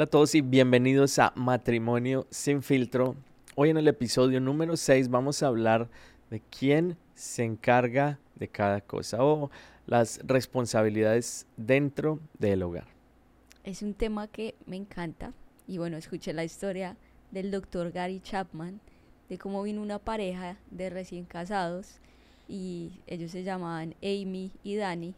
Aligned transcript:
Hola 0.00 0.06
a 0.06 0.10
todos 0.12 0.34
y 0.34 0.40
bienvenidos 0.40 1.18
a 1.18 1.30
Matrimonio 1.36 2.26
sin 2.30 2.62
filtro. 2.62 3.16
Hoy 3.54 3.68
en 3.68 3.76
el 3.76 3.86
episodio 3.86 4.40
número 4.40 4.78
6 4.78 5.10
vamos 5.10 5.42
a 5.42 5.48
hablar 5.48 5.90
de 6.30 6.40
quién 6.40 6.96
se 7.14 7.44
encarga 7.44 8.18
de 8.34 8.48
cada 8.48 8.80
cosa 8.80 9.22
o 9.22 9.50
las 9.84 10.18
responsabilidades 10.24 11.46
dentro 11.58 12.18
del 12.38 12.62
hogar. 12.62 12.86
Es 13.62 13.82
un 13.82 13.92
tema 13.92 14.26
que 14.26 14.54
me 14.64 14.76
encanta 14.76 15.34
y 15.68 15.76
bueno, 15.76 15.98
escuché 15.98 16.32
la 16.32 16.44
historia 16.44 16.96
del 17.30 17.50
doctor 17.50 17.92
Gary 17.92 18.20
Chapman 18.20 18.80
de 19.28 19.36
cómo 19.36 19.62
vino 19.62 19.82
una 19.82 19.98
pareja 19.98 20.56
de 20.70 20.88
recién 20.88 21.26
casados 21.26 21.98
y 22.48 23.02
ellos 23.06 23.32
se 23.32 23.42
llamaban 23.42 23.94
Amy 24.02 24.50
y 24.62 24.76
Danny 24.76 25.14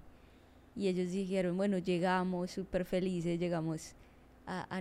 y 0.74 0.88
ellos 0.88 1.12
dijeron, 1.12 1.56
bueno, 1.56 1.78
llegamos 1.78 2.50
súper 2.50 2.84
felices, 2.84 3.38
llegamos 3.38 3.94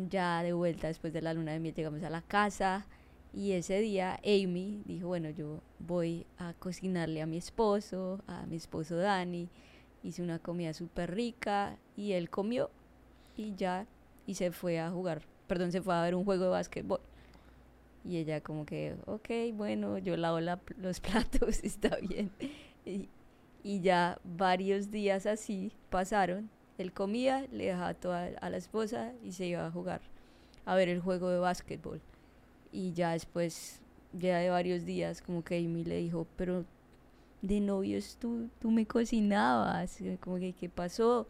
ya 0.09 0.43
de 0.43 0.53
vuelta 0.53 0.87
después 0.87 1.13
de 1.13 1.21
la 1.21 1.33
luna 1.33 1.51
de 1.53 1.59
miel, 1.59 1.73
llegamos 1.73 2.03
a 2.03 2.09
la 2.09 2.21
casa 2.21 2.87
y 3.33 3.53
ese 3.53 3.79
día 3.79 4.19
Amy 4.25 4.83
dijo, 4.85 5.07
bueno, 5.07 5.29
yo 5.29 5.61
voy 5.79 6.25
a 6.37 6.53
cocinarle 6.53 7.21
a 7.21 7.25
mi 7.25 7.37
esposo, 7.37 8.21
a 8.27 8.45
mi 8.45 8.57
esposo 8.57 8.97
Dani, 8.97 9.49
hice 10.03 10.21
una 10.21 10.39
comida 10.39 10.73
súper 10.73 11.15
rica 11.15 11.77
y 11.95 12.11
él 12.13 12.29
comió 12.29 12.69
y 13.37 13.55
ya, 13.55 13.87
y 14.25 14.35
se 14.35 14.51
fue 14.51 14.79
a 14.79 14.91
jugar, 14.91 15.21
perdón, 15.47 15.71
se 15.71 15.81
fue 15.81 15.95
a 15.95 16.01
ver 16.01 16.15
un 16.15 16.25
juego 16.25 16.45
de 16.45 16.49
básquetbol. 16.49 16.99
Y 18.03 18.17
ella 18.17 18.41
como 18.41 18.65
que, 18.65 18.95
ok, 19.05 19.29
bueno, 19.53 19.97
yo 19.99 20.17
lavo 20.17 20.39
los 20.39 20.99
platos, 21.01 21.63
está 21.63 21.97
bien. 21.97 22.31
Y, 22.85 23.09
y, 23.63 23.81
ya 23.81 24.19
varios 24.23 24.89
días 24.89 25.25
así 25.25 25.71
pasaron. 25.89 26.49
Él 26.81 26.93
comía, 26.93 27.47
le 27.51 27.65
dejaba 27.65 27.93
todo 27.93 28.13
a 28.13 28.49
la 28.49 28.57
esposa 28.57 29.13
y 29.23 29.31
se 29.31 29.45
iba 29.45 29.65
a 29.65 29.71
jugar, 29.71 30.01
a 30.65 30.75
ver 30.75 30.89
el 30.89 30.99
juego 30.99 31.29
de 31.29 31.39
básquetbol. 31.39 32.01
Y 32.71 32.93
ya 32.93 33.11
después, 33.11 33.81
ya 34.13 34.37
de 34.39 34.49
varios 34.49 34.85
días, 34.85 35.21
como 35.21 35.43
que 35.43 35.57
Amy 35.57 35.83
le 35.83 35.97
dijo, 35.97 36.27
pero 36.35 36.65
de 37.41 37.59
novios 37.59 38.17
tú, 38.19 38.49
tú 38.59 38.71
me 38.71 38.85
cocinabas, 38.85 39.97
como 40.19 40.37
que, 40.37 40.53
¿qué 40.53 40.69
pasó? 40.69 41.27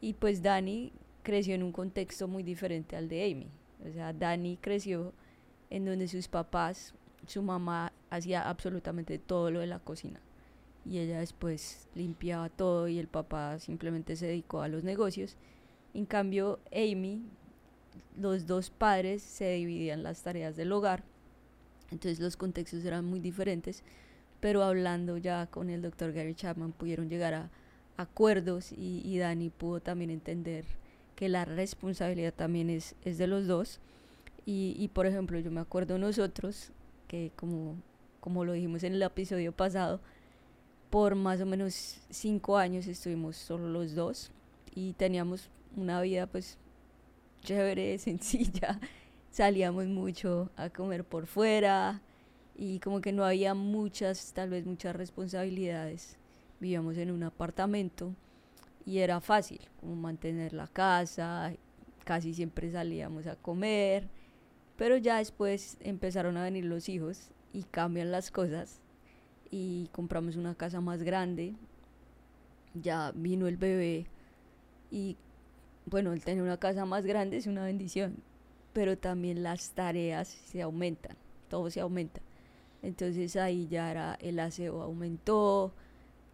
Y 0.00 0.14
pues 0.14 0.42
Dani 0.42 0.92
creció 1.22 1.54
en 1.54 1.62
un 1.62 1.72
contexto 1.72 2.28
muy 2.28 2.42
diferente 2.42 2.96
al 2.96 3.08
de 3.08 3.30
Amy. 3.30 3.48
O 3.86 3.92
sea, 3.92 4.12
Dani 4.12 4.56
creció 4.56 5.12
en 5.70 5.84
donde 5.84 6.08
sus 6.08 6.28
papás, 6.28 6.94
su 7.26 7.42
mamá 7.42 7.92
hacía 8.10 8.48
absolutamente 8.48 9.18
todo 9.18 9.50
lo 9.50 9.60
de 9.60 9.66
la 9.66 9.78
cocina. 9.78 10.20
Y 10.88 10.98
ella 10.98 11.20
después 11.20 11.88
limpiaba 11.94 12.48
todo 12.48 12.88
y 12.88 12.98
el 12.98 13.08
papá 13.08 13.58
simplemente 13.58 14.16
se 14.16 14.26
dedicó 14.26 14.62
a 14.62 14.68
los 14.68 14.84
negocios. 14.84 15.36
En 15.94 16.06
cambio, 16.06 16.60
Amy, 16.72 17.22
los 18.16 18.46
dos 18.46 18.70
padres 18.70 19.22
se 19.22 19.52
dividían 19.52 20.02
las 20.02 20.22
tareas 20.22 20.56
del 20.56 20.72
hogar. 20.72 21.04
Entonces 21.90 22.20
los 22.20 22.36
contextos 22.36 22.84
eran 22.84 23.04
muy 23.04 23.20
diferentes. 23.20 23.82
Pero 24.40 24.62
hablando 24.62 25.16
ya 25.16 25.46
con 25.46 25.68
el 25.68 25.82
doctor 25.82 26.12
Gary 26.12 26.34
Chapman 26.34 26.72
pudieron 26.72 27.08
llegar 27.08 27.34
a 27.34 27.50
acuerdos 27.96 28.72
y, 28.72 29.02
y 29.04 29.18
Dani 29.18 29.50
pudo 29.50 29.80
también 29.80 30.10
entender 30.10 30.64
que 31.16 31.28
la 31.28 31.44
responsabilidad 31.44 32.32
también 32.32 32.70
es, 32.70 32.94
es 33.04 33.18
de 33.18 33.26
los 33.26 33.48
dos 33.48 33.80
y, 34.50 34.88
por 34.94 35.04
ejemplo, 35.04 35.38
yo 35.38 35.50
me 35.50 35.60
acuerdo 35.60 35.98
nosotros, 35.98 36.70
que 37.06 37.30
como, 37.36 37.76
como 38.18 38.46
lo 38.46 38.54
dijimos 38.54 38.82
en 38.82 38.94
el 38.94 39.02
episodio 39.02 39.52
pasado, 39.52 40.00
por 40.90 41.14
más 41.14 41.40
o 41.40 41.46
menos 41.46 42.00
cinco 42.10 42.56
años 42.56 42.86
estuvimos 42.86 43.36
solo 43.36 43.68
los 43.68 43.94
dos 43.94 44.30
y 44.74 44.92
teníamos 44.94 45.50
una 45.76 46.00
vida 46.00 46.26
pues 46.26 46.58
chévere, 47.42 47.98
sencilla. 47.98 48.80
Salíamos 49.30 49.86
mucho 49.86 50.50
a 50.56 50.70
comer 50.70 51.04
por 51.04 51.26
fuera 51.26 52.00
y 52.54 52.80
como 52.80 53.00
que 53.00 53.12
no 53.12 53.24
había 53.24 53.54
muchas, 53.54 54.32
tal 54.32 54.50
vez 54.50 54.66
muchas 54.66 54.96
responsabilidades. 54.96 56.16
Vivíamos 56.60 56.96
en 56.96 57.10
un 57.10 57.22
apartamento 57.22 58.14
y 58.84 58.98
era 58.98 59.20
fácil 59.20 59.60
como 59.80 59.94
mantener 59.96 60.52
la 60.52 60.66
casa, 60.66 61.52
casi 62.04 62.34
siempre 62.34 62.70
salíamos 62.72 63.26
a 63.26 63.36
comer 63.36 64.08
pero 64.78 64.96
ya 64.96 65.18
después 65.18 65.76
empezaron 65.80 66.36
a 66.38 66.44
venir 66.44 66.64
los 66.64 66.88
hijos 66.88 67.32
y 67.52 67.64
cambian 67.64 68.12
las 68.12 68.30
cosas 68.30 68.80
y 69.50 69.88
compramos 69.92 70.36
una 70.36 70.54
casa 70.54 70.80
más 70.80 71.02
grande. 71.02 71.54
Ya 72.74 73.12
vino 73.14 73.46
el 73.48 73.56
bebé 73.56 74.06
y 74.90 75.16
bueno, 75.86 76.12
el 76.12 76.22
tener 76.22 76.42
una 76.42 76.58
casa 76.58 76.84
más 76.84 77.04
grande 77.04 77.38
es 77.38 77.46
una 77.46 77.64
bendición, 77.64 78.16
pero 78.72 78.98
también 78.98 79.42
las 79.42 79.70
tareas 79.70 80.28
se 80.28 80.62
aumentan, 80.62 81.16
todo 81.48 81.70
se 81.70 81.80
aumenta. 81.80 82.20
Entonces 82.82 83.36
ahí 83.36 83.66
ya 83.68 83.90
era 83.90 84.14
el 84.20 84.38
aseo 84.38 84.82
aumentó, 84.82 85.72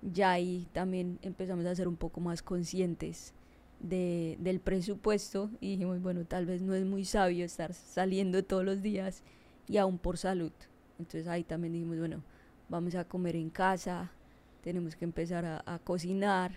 ya 0.03 0.33
ahí 0.33 0.67
también 0.73 1.19
empezamos 1.23 1.65
a 1.67 1.75
ser 1.75 1.89
un 1.89 1.97
poco 1.97 2.21
más 2.21 2.43
conscientes 2.43 3.33
de, 3.81 4.37
del 4.41 4.61
presupuesto 4.61 5.51
y 5.61 5.71
dijimos, 5.73 6.03
bueno, 6.03 6.25
tal 6.25 6.47
vez 6.47 6.61
no 6.63 6.75
es 6.75 6.85
muy 6.85 7.05
sabio 7.05 7.45
estar 7.45 7.73
saliendo 7.73 8.45
todos 8.45 8.65
los 8.65 8.83
días 8.83 9.23
y 9.69 9.79
aún 9.79 9.99
por 9.99 10.19
salud. 10.19 10.53
Entonces 10.99 11.27
ahí 11.29 11.45
también 11.45 11.73
dijimos, 11.73 11.99
bueno, 11.99 12.23
vamos 12.69 12.95
a 12.95 13.05
comer 13.05 13.37
en 13.37 13.51
casa, 13.51 14.11
tenemos 14.63 14.97
que 14.97 15.05
empezar 15.05 15.45
a, 15.45 15.79
cocinar. 15.81 16.53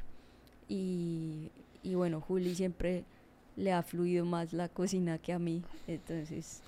Y, 0.68 1.52
y, 1.84 1.96
bueno, 1.96 2.22
Juli 2.22 2.56
siempre 2.56 3.04
le 3.56 3.72
ha 3.74 3.84
fluido 3.84 4.26
más 4.26 4.54
la 4.54 4.70
cocina 4.70 5.18
que 5.18 5.34
a 5.34 5.40
mí, 5.40 5.64
entonces 5.88 6.62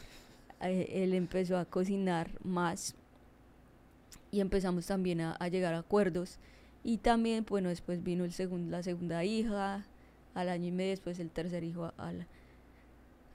eh, 0.61 1.03
él 1.03 1.13
empezó 1.13 1.57
a 1.57 1.65
cocinar 1.65 2.31
más 2.43 2.95
y 4.31 4.39
empezamos 4.39 4.87
también 4.87 5.21
a, 5.21 5.33
a 5.33 5.47
llegar 5.47 5.73
a 5.73 5.79
acuerdos. 5.79 6.39
Y 6.83 6.97
también, 6.97 7.45
bueno, 7.47 7.69
después 7.69 8.03
vino 8.03 8.23
el 8.23 8.31
segundo, 8.31 8.71
la 8.71 8.83
segunda 8.83 9.23
hija, 9.25 9.85
al 10.33 10.49
año 10.49 10.67
y 10.67 10.71
medio, 10.71 10.91
después 10.91 11.19
el 11.19 11.29
tercer 11.29 11.63
hijo 11.63 11.91
al, 11.97 12.25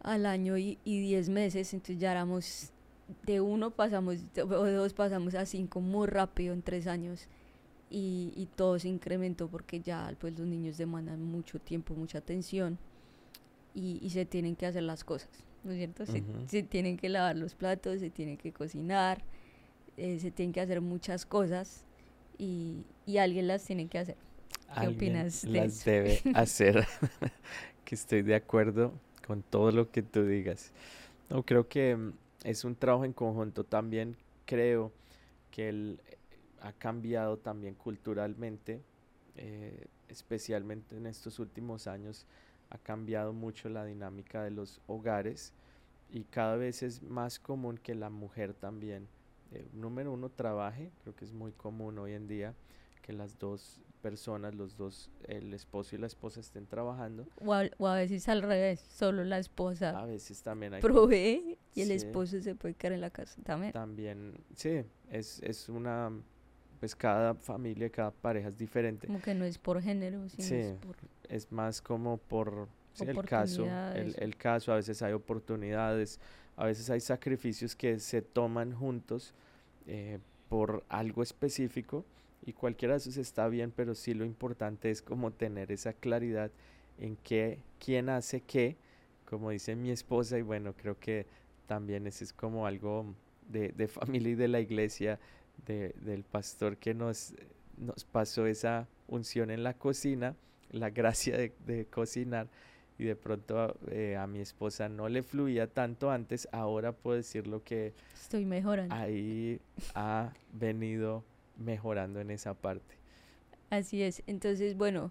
al 0.00 0.26
año 0.26 0.56
y, 0.56 0.78
diez 0.84 1.28
meses, 1.28 1.72
entonces 1.72 1.98
ya 1.98 2.12
éramos 2.12 2.70
de 3.24 3.40
uno 3.40 3.70
pasamos, 3.70 4.18
o 4.36 4.64
de 4.64 4.72
dos 4.72 4.94
pasamos 4.94 5.34
a 5.34 5.46
cinco 5.46 5.80
muy 5.80 6.06
rápido 6.06 6.54
en 6.54 6.62
tres 6.62 6.86
años 6.86 7.28
y, 7.90 8.32
y, 8.34 8.46
todo 8.56 8.78
se 8.78 8.88
incrementó 8.88 9.48
porque 9.48 9.80
ya 9.80 10.14
pues 10.18 10.38
los 10.38 10.46
niños 10.46 10.78
demandan 10.78 11.22
mucho 11.22 11.58
tiempo, 11.58 11.94
mucha 11.94 12.18
atención 12.18 12.78
y, 13.74 13.98
y 14.02 14.10
se 14.10 14.24
tienen 14.24 14.56
que 14.56 14.66
hacer 14.66 14.82
las 14.82 15.04
cosas, 15.04 15.28
¿no 15.62 15.72
es 15.72 15.78
cierto? 15.78 16.04
se, 16.46 16.62
tienen 16.62 16.96
que 16.96 17.08
lavar 17.08 17.36
los 17.36 17.54
platos, 17.54 18.00
se 18.00 18.10
tienen 18.10 18.36
que 18.36 18.52
cocinar, 18.52 19.22
eh, 19.96 20.18
se 20.18 20.30
tienen 20.30 20.52
que 20.52 20.60
hacer 20.60 20.80
muchas 20.80 21.26
cosas 21.26 21.84
y, 22.38 22.84
y 23.06 23.18
alguien 23.18 23.46
las 23.46 23.64
tiene 23.64 23.86
que 23.86 23.98
hacer. 23.98 24.16
¿Qué 24.80 24.88
opinas 24.88 25.42
de 25.42 25.50
las 25.50 25.84
debe 25.84 26.20
hacer. 26.34 26.86
que 27.84 27.94
estoy 27.94 28.22
de 28.22 28.34
acuerdo 28.34 28.92
con 29.26 29.42
todo 29.42 29.70
lo 29.70 29.90
que 29.90 30.02
tú 30.02 30.26
digas. 30.26 30.72
No, 31.30 31.42
creo 31.44 31.68
que 31.68 31.96
mm, 31.96 32.12
es 32.44 32.64
un 32.64 32.76
trabajo 32.76 33.04
en 33.04 33.12
conjunto 33.12 33.64
también. 33.64 34.16
Creo 34.44 34.92
que 35.50 35.68
él 35.68 36.00
ha 36.60 36.72
cambiado 36.72 37.38
también 37.38 37.74
culturalmente, 37.74 38.80
eh, 39.36 39.86
especialmente 40.08 40.96
en 40.96 41.06
estos 41.06 41.38
últimos 41.38 41.86
años, 41.86 42.26
ha 42.70 42.78
cambiado 42.78 43.32
mucho 43.32 43.68
la 43.68 43.84
dinámica 43.84 44.42
de 44.42 44.50
los 44.50 44.80
hogares 44.86 45.52
y 46.10 46.24
cada 46.24 46.56
vez 46.56 46.82
es 46.82 47.02
más 47.02 47.38
común 47.38 47.78
que 47.78 47.94
la 47.94 48.10
mujer 48.10 48.54
también, 48.54 49.08
eh, 49.52 49.66
número 49.72 50.12
uno, 50.12 50.28
trabaje, 50.28 50.90
creo 51.02 51.14
que 51.14 51.24
es 51.24 51.32
muy 51.32 51.52
común 51.52 51.98
hoy 51.98 52.12
en 52.12 52.26
día 52.28 52.54
que 53.02 53.12
las 53.12 53.38
dos 53.38 53.80
personas, 54.00 54.54
los 54.54 54.76
dos, 54.76 55.10
el 55.28 55.52
esposo 55.54 55.96
y 55.96 55.98
la 55.98 56.06
esposa 56.06 56.40
estén 56.40 56.66
trabajando. 56.66 57.26
O 57.38 57.52
a, 57.52 57.94
veces 57.94 58.28
al 58.28 58.42
revés, 58.42 58.80
solo 58.80 59.24
la 59.24 59.38
esposa 59.38 59.98
a 59.98 60.06
veces 60.06 60.42
también 60.42 60.74
hay 60.74 60.80
provee 60.80 61.58
y 61.74 61.82
el 61.82 61.90
esposo 61.90 62.40
se 62.40 62.54
puede 62.54 62.74
quedar 62.74 62.94
en 62.94 63.00
la 63.00 63.10
casa 63.10 63.40
también. 63.42 63.72
También, 63.72 64.34
sí, 64.54 64.82
es, 65.10 65.40
es 65.42 65.68
una, 65.68 66.10
pues 66.80 66.94
cada 66.94 67.34
familia, 67.34 67.90
cada 67.90 68.10
pareja 68.10 68.48
es 68.48 68.58
diferente. 68.58 69.06
Como 69.06 69.20
que 69.20 69.34
no 69.34 69.44
es 69.44 69.58
por 69.58 69.80
género, 69.82 70.28
sino 70.28 70.48
sí, 70.48 70.54
es, 70.54 70.72
por 70.74 70.96
es 71.28 71.50
más 71.50 71.80
como 71.82 72.18
por 72.18 72.68
el 73.00 73.22
caso, 73.24 73.66
el, 73.94 74.14
el 74.18 74.36
caso, 74.36 74.72
a 74.72 74.76
veces 74.76 75.02
hay 75.02 75.12
oportunidades, 75.12 76.20
a 76.56 76.66
veces 76.66 76.88
hay 76.90 77.00
sacrificios 77.00 77.74
que 77.74 77.98
se 77.98 78.22
toman 78.22 78.72
juntos 78.72 79.34
eh, 79.86 80.18
por 80.48 80.84
algo 80.88 81.22
específico 81.22 82.04
y 82.46 82.52
cualquiera 82.52 82.94
de 82.94 82.98
esos 82.98 83.16
está 83.16 83.48
bien, 83.48 83.72
pero 83.74 83.94
sí 83.94 84.14
lo 84.14 84.24
importante 84.24 84.90
es 84.90 85.02
como 85.02 85.32
tener 85.32 85.72
esa 85.72 85.92
claridad 85.94 86.50
en 86.98 87.16
qué, 87.16 87.58
quién 87.78 88.08
hace 88.08 88.40
qué, 88.40 88.76
como 89.24 89.50
dice 89.50 89.74
mi 89.74 89.90
esposa, 89.90 90.38
y 90.38 90.42
bueno, 90.42 90.74
creo 90.74 90.98
que 90.98 91.26
también 91.66 92.06
ese 92.06 92.24
es 92.24 92.32
como 92.32 92.66
algo 92.66 93.14
de, 93.48 93.70
de 93.70 93.88
familia 93.88 94.32
y 94.32 94.34
de 94.34 94.48
la 94.48 94.60
iglesia, 94.60 95.18
de, 95.66 95.94
del 96.00 96.24
pastor 96.24 96.76
que 96.76 96.94
nos, 96.94 97.34
nos 97.76 98.04
pasó 98.04 98.46
esa 98.46 98.88
unción 99.08 99.50
en 99.50 99.62
la 99.62 99.74
cocina, 99.74 100.34
la 100.70 100.90
gracia 100.90 101.36
de, 101.36 101.52
de 101.66 101.86
cocinar, 101.86 102.48
y 102.98 103.04
de 103.04 103.16
pronto 103.16 103.76
eh, 103.90 104.16
a 104.16 104.26
mi 104.26 104.40
esposa 104.40 104.88
no 104.88 105.08
le 105.08 105.22
fluía 105.22 105.66
tanto 105.66 106.10
antes, 106.10 106.48
ahora 106.52 106.92
puedo 106.92 107.16
decir 107.16 107.46
lo 107.46 107.62
que 107.62 107.92
estoy 108.14 108.44
mejorando. 108.44 108.94
Ahí 108.94 109.60
ha 109.94 110.32
venido 110.52 111.24
mejorando 111.56 112.20
en 112.20 112.30
esa 112.30 112.54
parte. 112.54 112.96
Así 113.70 114.02
es. 114.02 114.22
Entonces, 114.26 114.76
bueno, 114.76 115.10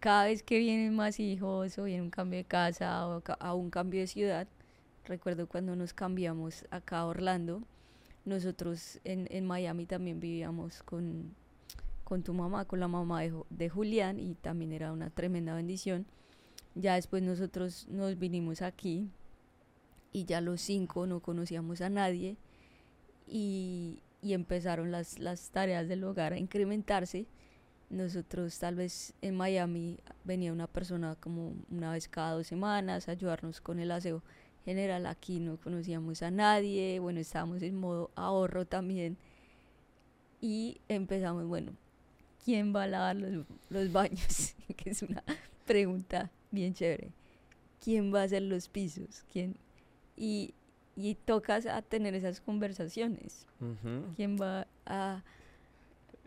cada 0.00 0.26
vez 0.26 0.42
que 0.42 0.58
vienen 0.58 0.94
más 0.94 1.18
hijos 1.18 1.78
o 1.78 1.84
viene 1.84 2.02
un 2.02 2.10
cambio 2.10 2.38
de 2.38 2.44
casa 2.44 3.06
o 3.08 3.22
a 3.40 3.54
un 3.54 3.70
cambio 3.70 4.00
de 4.00 4.06
ciudad, 4.06 4.46
recuerdo 5.06 5.48
cuando 5.48 5.74
nos 5.76 5.92
cambiamos 5.92 6.66
acá 6.70 6.98
a 6.98 7.06
Orlando, 7.06 7.62
nosotros 8.24 9.00
en, 9.04 9.26
en 9.30 9.46
Miami 9.46 9.86
también 9.86 10.20
vivíamos 10.20 10.82
con, 10.82 11.34
con 12.04 12.22
tu 12.22 12.34
mamá, 12.34 12.64
con 12.64 12.80
la 12.80 12.88
mamá 12.88 13.22
de, 13.22 13.32
de 13.50 13.68
Julián 13.68 14.18
y 14.18 14.34
también 14.34 14.72
era 14.72 14.92
una 14.92 15.10
tremenda 15.10 15.54
bendición 15.54 16.06
ya 16.76 16.94
después 16.94 17.22
nosotros 17.22 17.88
nos 17.88 18.18
vinimos 18.18 18.60
aquí 18.60 19.08
y 20.12 20.26
ya 20.26 20.42
los 20.42 20.60
cinco 20.60 21.06
no 21.06 21.20
conocíamos 21.20 21.80
a 21.80 21.88
nadie 21.88 22.36
y, 23.26 24.02
empezaron 24.22 24.90
las, 24.90 25.20
las 25.20 25.50
tareas 25.50 25.86
del 25.86 26.02
hogar 26.02 26.32
a 26.32 26.38
incrementarse. 26.38 27.26
Nosotros 27.90 28.58
tal 28.58 28.74
vez 28.74 29.14
en 29.22 29.36
Miami 29.36 30.00
venía 30.24 30.52
una 30.52 30.66
persona 30.66 31.14
como 31.14 31.54
una 31.70 31.92
vez 31.92 32.08
cada 32.08 32.32
dos 32.32 32.48
semanas 32.48 33.08
a 33.08 33.12
ayudarnos 33.12 33.60
con 33.60 33.78
el 33.78 33.92
aseo 33.92 34.22
general. 34.66 35.06
Aquí 35.06 35.38
no 35.38 35.56
conocíamos 35.56 36.22
a 36.22 36.30
nadie, 36.30 36.98
bueno, 36.98 37.20
estábamos 37.20 37.62
en 37.62 37.76
modo 37.76 38.10
ahorro 38.16 38.66
también. 38.66 39.16
Y 40.42 40.80
empezamos, 40.88 41.46
bueno, 41.46 41.72
¿quién 42.44 42.74
va 42.74 42.82
a 42.82 42.86
lavar 42.88 43.16
los, 43.16 43.46
los 43.70 43.92
baños? 43.92 44.54
que 44.76 44.90
es 44.90 45.02
una 45.02 45.22
pregunta 45.64 46.30
bien 46.50 46.74
chévere. 46.74 47.12
¿Quién 47.82 48.12
va 48.12 48.22
a 48.22 48.24
hacer 48.24 48.42
los 48.42 48.68
pisos? 48.68 49.24
¿Quién? 49.32 49.56
Y, 50.16 50.52
y 50.96 51.14
tocas 51.14 51.66
a 51.66 51.80
tener 51.80 52.14
esas 52.14 52.40
conversaciones. 52.40 53.46
¿Quién 54.16 54.36
va 54.36 54.66
a, 54.84 55.22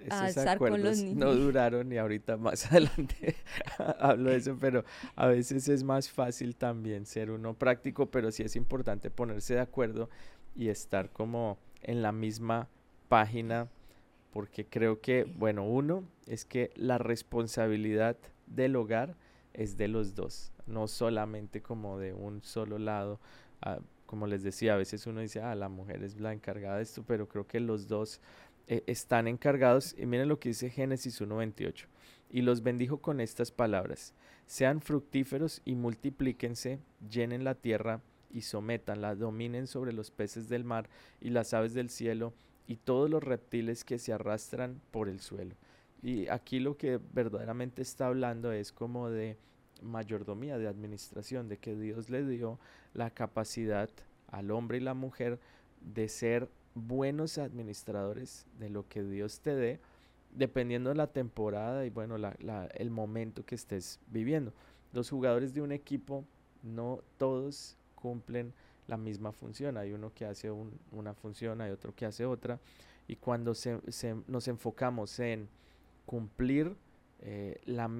a 0.09 0.29
estar 0.29 0.57
con 0.57 0.81
los 0.81 1.01
niños? 1.01 1.17
No 1.17 1.33
duraron 1.33 1.91
y 1.91 1.97
ahorita 1.97 2.37
más 2.37 2.65
adelante 2.71 3.35
hablo 3.99 4.29
de 4.31 4.37
eso, 4.37 4.57
pero 4.61 4.83
a 5.15 5.27
veces 5.27 5.67
es 5.67 5.83
más 5.83 6.09
fácil 6.09 6.55
también 6.55 7.05
ser 7.05 7.31
uno 7.31 7.53
práctico, 7.53 8.07
pero 8.07 8.31
sí 8.31 8.43
es 8.43 8.55
importante 8.55 9.09
ponerse 9.09 9.55
de 9.55 9.61
acuerdo 9.61 10.09
y 10.55 10.69
estar 10.69 11.09
como 11.09 11.57
en 11.81 12.01
la 12.01 12.11
misma 12.11 12.67
página 13.07 13.69
porque 14.31 14.65
creo 14.65 15.01
que, 15.01 15.23
bueno, 15.23 15.65
uno 15.65 16.03
es 16.27 16.45
que 16.45 16.71
la 16.75 16.97
responsabilidad 16.97 18.17
del 18.45 18.75
hogar 18.75 19.15
es 19.53 19.77
de 19.77 19.87
los 19.87 20.15
dos, 20.15 20.51
no 20.67 20.87
solamente 20.87 21.61
como 21.61 21.97
de 21.97 22.13
un 22.13 22.43
solo 22.43 22.77
lado. 22.77 23.19
Ah, 23.61 23.79
como 24.05 24.25
les 24.25 24.41
decía, 24.43 24.73
a 24.73 24.77
veces 24.77 25.05
uno 25.05 25.21
dice, 25.21 25.41
ah, 25.41 25.53
la 25.55 25.69
mujer 25.69 26.03
es 26.03 26.19
la 26.19 26.33
encargada 26.33 26.77
de 26.77 26.83
esto, 26.83 27.03
pero 27.05 27.27
creo 27.27 27.45
que 27.45 27.59
los 27.59 27.87
dos 27.87 28.21
eh, 28.69 28.83
están 28.85 29.27
encargados. 29.27 29.95
Y 29.97 30.05
miren 30.05 30.29
lo 30.29 30.39
que 30.39 30.49
dice 30.49 30.69
Génesis 30.69 31.21
1.28. 31.21 31.87
Y 32.29 32.43
los 32.43 32.61
bendijo 32.61 32.99
con 32.99 33.19
estas 33.19 33.51
palabras, 33.51 34.13
sean 34.45 34.81
fructíferos 34.81 35.63
y 35.65 35.73
multiplíquense, 35.73 36.79
llenen 37.09 37.43
la 37.43 37.55
tierra 37.55 38.01
y 38.29 38.41
sométanla, 38.41 39.15
dominen 39.15 39.65
sobre 39.65 39.93
los 39.93 40.11
peces 40.11 40.47
del 40.47 40.63
mar 40.63 40.87
y 41.19 41.31
las 41.31 41.55
aves 41.55 41.73
del 41.73 41.89
cielo 41.89 42.33
y 42.67 42.77
todos 42.77 43.09
los 43.09 43.23
reptiles 43.23 43.83
que 43.83 43.97
se 43.97 44.13
arrastran 44.13 44.79
por 44.91 45.09
el 45.09 45.21
suelo. 45.21 45.55
Y 46.03 46.27
aquí 46.27 46.59
lo 46.59 46.77
que 46.77 46.99
verdaderamente 47.13 47.81
está 47.81 48.05
hablando 48.05 48.51
es 48.51 48.71
como 48.71 49.09
de 49.09 49.37
mayordomía, 49.81 50.59
de 50.59 50.67
administración, 50.67 51.49
de 51.49 51.57
que 51.57 51.75
Dios 51.75 52.11
le 52.11 52.23
dio 52.23 52.59
la 52.93 53.09
capacidad 53.09 53.89
al 54.27 54.51
hombre 54.51 54.77
y 54.77 54.81
la 54.81 54.93
mujer 54.93 55.39
de 55.81 56.07
ser 56.09 56.47
buenos 56.75 57.37
administradores 57.37 58.45
de 58.59 58.69
lo 58.69 58.87
que 58.87 59.03
Dios 59.03 59.39
te 59.39 59.55
dé, 59.55 59.79
dependiendo 60.35 60.89
de 60.89 60.95
la 60.95 61.07
temporada 61.07 61.85
y 61.85 61.89
bueno, 61.89 62.15
el 62.15 62.89
momento 62.91 63.45
que 63.45 63.55
estés 63.55 63.99
viviendo. 64.07 64.53
Los 64.93 65.09
jugadores 65.09 65.53
de 65.53 65.61
un 65.61 65.71
equipo 65.71 66.25
no 66.63 66.99
todos 67.17 67.77
cumplen 67.95 68.53
la 68.87 68.97
misma 68.97 69.31
función. 69.31 69.77
Hay 69.77 69.91
uno 69.93 70.11
que 70.13 70.25
hace 70.25 70.51
una 70.51 71.13
función, 71.13 71.61
hay 71.61 71.71
otro 71.71 71.93
que 71.95 72.05
hace 72.05 72.25
otra. 72.25 72.59
Y 73.07 73.15
cuando 73.15 73.53
nos 74.27 74.47
enfocamos 74.47 75.19
en 75.19 75.47
cumplir 76.05 76.75
eh, 77.21 77.59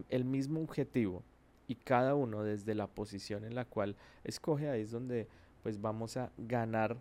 el 0.09 0.25
mismo 0.25 0.61
objetivo 0.61 1.23
y 1.67 1.75
cada 1.75 2.15
uno 2.15 2.43
desde 2.43 2.73
la 2.73 2.87
posición 2.87 3.43
en 3.43 3.55
la 3.55 3.65
cual 3.65 3.95
escoge, 4.23 4.69
ahí 4.69 4.81
es 4.81 4.91
donde 4.91 5.27
pues 5.61 5.79
vamos 5.79 6.17
a 6.17 6.31
ganar 6.37 6.97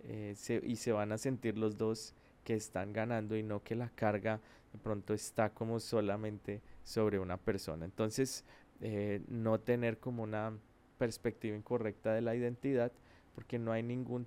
eh, 0.00 0.34
y 0.62 0.76
se 0.76 0.92
van 0.92 1.12
a 1.12 1.18
sentir 1.18 1.58
los 1.58 1.76
dos 1.76 2.14
que 2.44 2.54
están 2.54 2.92
ganando 2.92 3.36
y 3.36 3.42
no 3.42 3.62
que 3.62 3.74
la 3.74 3.90
carga 3.90 4.40
de 4.72 4.78
pronto 4.78 5.14
está 5.14 5.50
como 5.50 5.80
solamente 5.80 6.62
sobre 6.84 7.18
una 7.18 7.36
persona. 7.36 7.84
Entonces, 7.84 8.44
eh, 8.80 9.22
no 9.28 9.58
tener 9.58 9.98
como 9.98 10.22
una 10.22 10.56
perspectiva 10.98 11.56
incorrecta 11.56 12.14
de 12.14 12.20
la 12.20 12.34
identidad, 12.34 12.92
porque 13.34 13.58
no 13.58 13.72
hay 13.72 13.82
ningún 13.82 14.26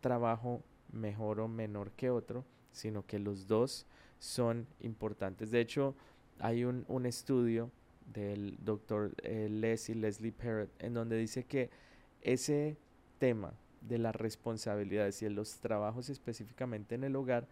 trabajo 0.00 0.62
mejor 0.92 1.40
o 1.40 1.48
menor 1.48 1.92
que 1.92 2.10
otro, 2.10 2.44
sino 2.70 3.04
que 3.06 3.18
los 3.18 3.46
dos 3.46 3.86
son 4.18 4.66
importantes. 4.80 5.50
De 5.50 5.60
hecho, 5.60 5.94
hay 6.38 6.64
un, 6.64 7.06
estudio 7.06 7.70
del 8.12 8.56
doctor 8.60 9.14
eh, 9.22 9.48
Leslie, 9.50 9.96
Leslie 9.96 10.32
Parrott 10.32 10.70
en 10.78 10.94
donde 10.94 11.16
dice 11.16 11.44
que 11.44 11.70
ese 12.22 12.76
tema 13.18 13.54
de 13.80 13.98
las 13.98 14.14
responsabilidades 14.14 15.22
y 15.22 15.26
de 15.26 15.30
los 15.30 15.58
trabajos 15.60 16.08
específicamente 16.08 16.94
en 16.94 17.04
el 17.04 17.16
hogar 17.16 17.46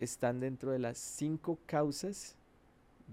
están 0.00 0.40
dentro 0.40 0.72
de 0.72 0.78
las 0.78 0.98
cinco 0.98 1.58
causas 1.66 2.36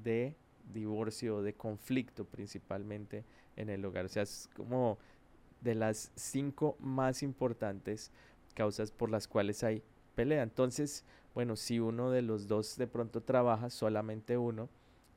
de 0.03 0.35
divorcio, 0.73 1.41
de 1.41 1.53
conflicto 1.53 2.25
principalmente 2.25 3.23
en 3.55 3.69
el 3.69 3.85
hogar. 3.85 4.05
O 4.05 4.09
sea, 4.09 4.23
es 4.23 4.49
como 4.55 4.97
de 5.61 5.75
las 5.75 6.11
cinco 6.15 6.75
más 6.79 7.23
importantes 7.23 8.11
causas 8.53 8.91
por 8.91 9.09
las 9.09 9.27
cuales 9.27 9.63
hay 9.63 9.83
pelea. 10.15 10.43
Entonces, 10.43 11.05
bueno, 11.33 11.55
si 11.55 11.79
uno 11.79 12.11
de 12.11 12.21
los 12.21 12.47
dos 12.47 12.77
de 12.77 12.87
pronto 12.87 13.21
trabaja, 13.21 13.69
solamente 13.69 14.37
uno, 14.37 14.69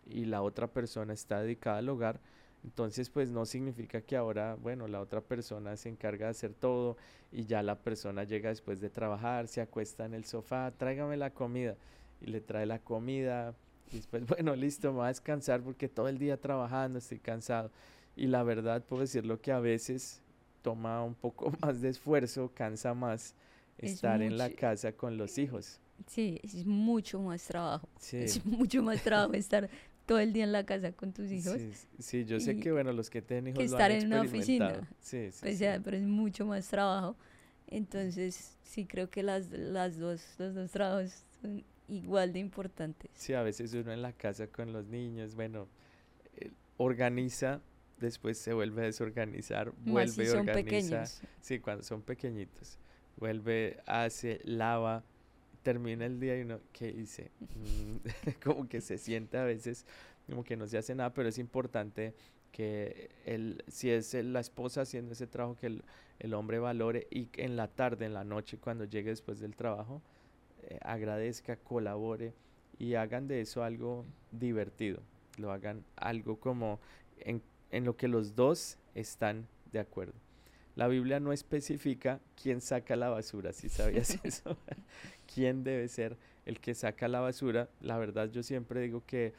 y 0.06 0.26
la 0.26 0.42
otra 0.42 0.66
persona 0.66 1.14
está 1.14 1.40
dedicada 1.40 1.78
al 1.78 1.88
hogar, 1.88 2.20
entonces 2.64 3.10
pues 3.10 3.30
no 3.30 3.44
significa 3.44 4.00
que 4.00 4.16
ahora, 4.16 4.56
bueno, 4.56 4.88
la 4.88 5.00
otra 5.00 5.20
persona 5.20 5.76
se 5.76 5.90
encarga 5.90 6.26
de 6.26 6.30
hacer 6.30 6.54
todo 6.54 6.96
y 7.30 7.44
ya 7.44 7.62
la 7.62 7.78
persona 7.78 8.24
llega 8.24 8.48
después 8.48 8.80
de 8.80 8.88
trabajar, 8.88 9.48
se 9.48 9.60
acuesta 9.60 10.06
en 10.06 10.14
el 10.14 10.24
sofá, 10.24 10.72
tráigame 10.76 11.16
la 11.16 11.30
comida 11.30 11.76
y 12.22 12.26
le 12.26 12.40
trae 12.40 12.64
la 12.64 12.78
comida. 12.78 13.54
Y 13.92 13.96
después, 13.96 14.24
bueno, 14.26 14.56
listo, 14.56 14.90
me 14.90 14.98
voy 14.98 15.04
a 15.04 15.08
descansar 15.08 15.60
porque 15.62 15.88
todo 15.88 16.08
el 16.08 16.18
día 16.18 16.40
trabajando, 16.40 16.98
estoy 16.98 17.18
cansado. 17.18 17.70
Y 18.16 18.28
la 18.28 18.42
verdad, 18.42 18.82
puedo 18.82 19.02
decirlo 19.02 19.40
que 19.40 19.52
a 19.52 19.60
veces 19.60 20.22
toma 20.62 21.02
un 21.04 21.14
poco 21.14 21.52
más 21.60 21.82
de 21.82 21.90
esfuerzo, 21.90 22.50
cansa 22.54 22.94
más 22.94 23.34
estar 23.76 24.22
en 24.22 24.38
la 24.38 24.50
casa 24.50 24.92
con 24.92 25.18
los 25.18 25.36
hijos. 25.36 25.80
Sí, 26.06 26.40
es 26.42 26.64
mucho 26.64 27.20
más 27.20 27.42
trabajo. 27.44 27.88
Es 28.10 28.44
mucho 28.44 28.82
más 28.82 29.02
trabajo 29.02 29.34
estar 29.34 29.68
todo 30.06 30.18
el 30.18 30.32
día 30.32 30.44
en 30.44 30.52
la 30.52 30.64
casa 30.64 30.92
con 30.92 31.12
tus 31.12 31.30
hijos. 31.30 31.58
Sí, 31.98 32.24
yo 32.24 32.40
sé 32.40 32.56
que, 32.58 32.72
bueno, 32.72 32.92
los 32.92 33.10
que 33.10 33.22
tienen 33.22 33.48
hijos. 33.48 33.58
Que 33.58 33.64
estar 33.64 33.90
en 33.90 34.06
una 34.06 34.22
oficina. 34.22 34.88
Sí, 35.00 35.30
sí, 35.32 35.40
pues 35.40 35.62
pero 35.82 35.96
es 35.96 36.02
mucho 36.02 36.46
más 36.46 36.68
trabajo. 36.68 37.16
Entonces, 37.66 38.56
sí 38.62 38.84
creo 38.84 39.08
que 39.08 39.22
las, 39.22 39.50
las 39.50 39.98
dos, 39.98 40.22
los 40.38 40.54
dos 40.54 40.70
trabajos 40.70 41.24
son 41.40 41.64
igual 41.88 42.32
de 42.32 42.40
importantes. 42.40 43.10
Sí, 43.14 43.32
a 43.32 43.42
veces 43.42 43.72
uno 43.74 43.92
en 43.92 44.02
la 44.02 44.12
casa 44.12 44.46
con 44.46 44.72
los 44.72 44.86
niños, 44.86 45.34
bueno, 45.34 45.68
eh, 46.36 46.50
organiza, 46.76 47.60
después 47.98 48.38
se 48.38 48.52
vuelve 48.52 48.82
a 48.82 48.84
desorganizar, 48.86 49.72
vuelve 49.84 50.28
a 50.28 50.40
organizar. 50.40 51.08
Sí, 51.40 51.58
cuando 51.58 51.82
son 51.82 52.02
pequeñitos 52.02 52.78
vuelve, 53.16 53.78
hace, 53.86 54.40
lava, 54.44 55.04
termina 55.64 56.06
el 56.06 56.20
día 56.20 56.38
y 56.38 56.42
uno, 56.42 56.60
¿qué 56.72 56.88
hice? 56.88 57.32
Mm, 57.40 57.96
como 58.44 58.68
que 58.68 58.80
se 58.80 58.98
siente 58.98 59.38
a 59.38 59.44
veces 59.44 59.84
como 60.28 60.44
que 60.44 60.56
no 60.56 60.68
se 60.68 60.78
hace 60.78 60.94
nada, 60.94 61.12
pero 61.12 61.28
es 61.28 61.38
importante 61.38 62.14
que 62.52 63.10
el, 63.24 63.64
si 63.66 63.90
es 63.90 64.14
la 64.14 64.40
esposa 64.40 64.82
haciendo 64.82 65.12
ese 65.12 65.26
trabajo, 65.26 65.56
que 65.56 65.80
el, 66.20 66.34
hombre 66.34 66.58
valore 66.58 67.08
y 67.10 67.28
en 67.34 67.56
la 67.56 67.68
tarde, 67.68 68.06
en 68.06 68.14
la 68.14 68.24
noche, 68.24 68.58
cuando 68.58 68.84
llegue 68.84 69.10
después 69.10 69.40
del 69.40 69.56
trabajo, 69.56 70.00
eh, 70.62 70.78
agradezca, 70.82 71.56
colabore 71.56 72.32
y 72.78 72.94
hagan 72.94 73.26
de 73.26 73.40
eso 73.40 73.64
algo 73.64 74.06
divertido, 74.30 75.02
lo 75.36 75.50
hagan 75.50 75.84
algo 75.96 76.38
como 76.38 76.78
en, 77.18 77.42
en 77.70 77.84
lo 77.84 77.96
que 77.96 78.08
los 78.08 78.36
dos 78.36 78.78
están 78.94 79.48
de 79.72 79.80
acuerdo. 79.80 80.23
La 80.76 80.88
Biblia 80.88 81.20
no 81.20 81.32
especifica 81.32 82.20
quién 82.40 82.60
saca 82.60 82.96
la 82.96 83.08
basura, 83.08 83.52
si 83.52 83.68
sabías 83.68 84.18
eso. 84.24 84.56
¿Quién 85.34 85.64
debe 85.64 85.88
ser 85.88 86.16
el 86.46 86.60
que 86.60 86.74
saca 86.74 87.08
la 87.08 87.20
basura? 87.20 87.68
La 87.80 87.98
verdad 87.98 88.30
yo 88.30 88.42
siempre 88.42 88.80
digo 88.80 89.02
que 89.06 89.32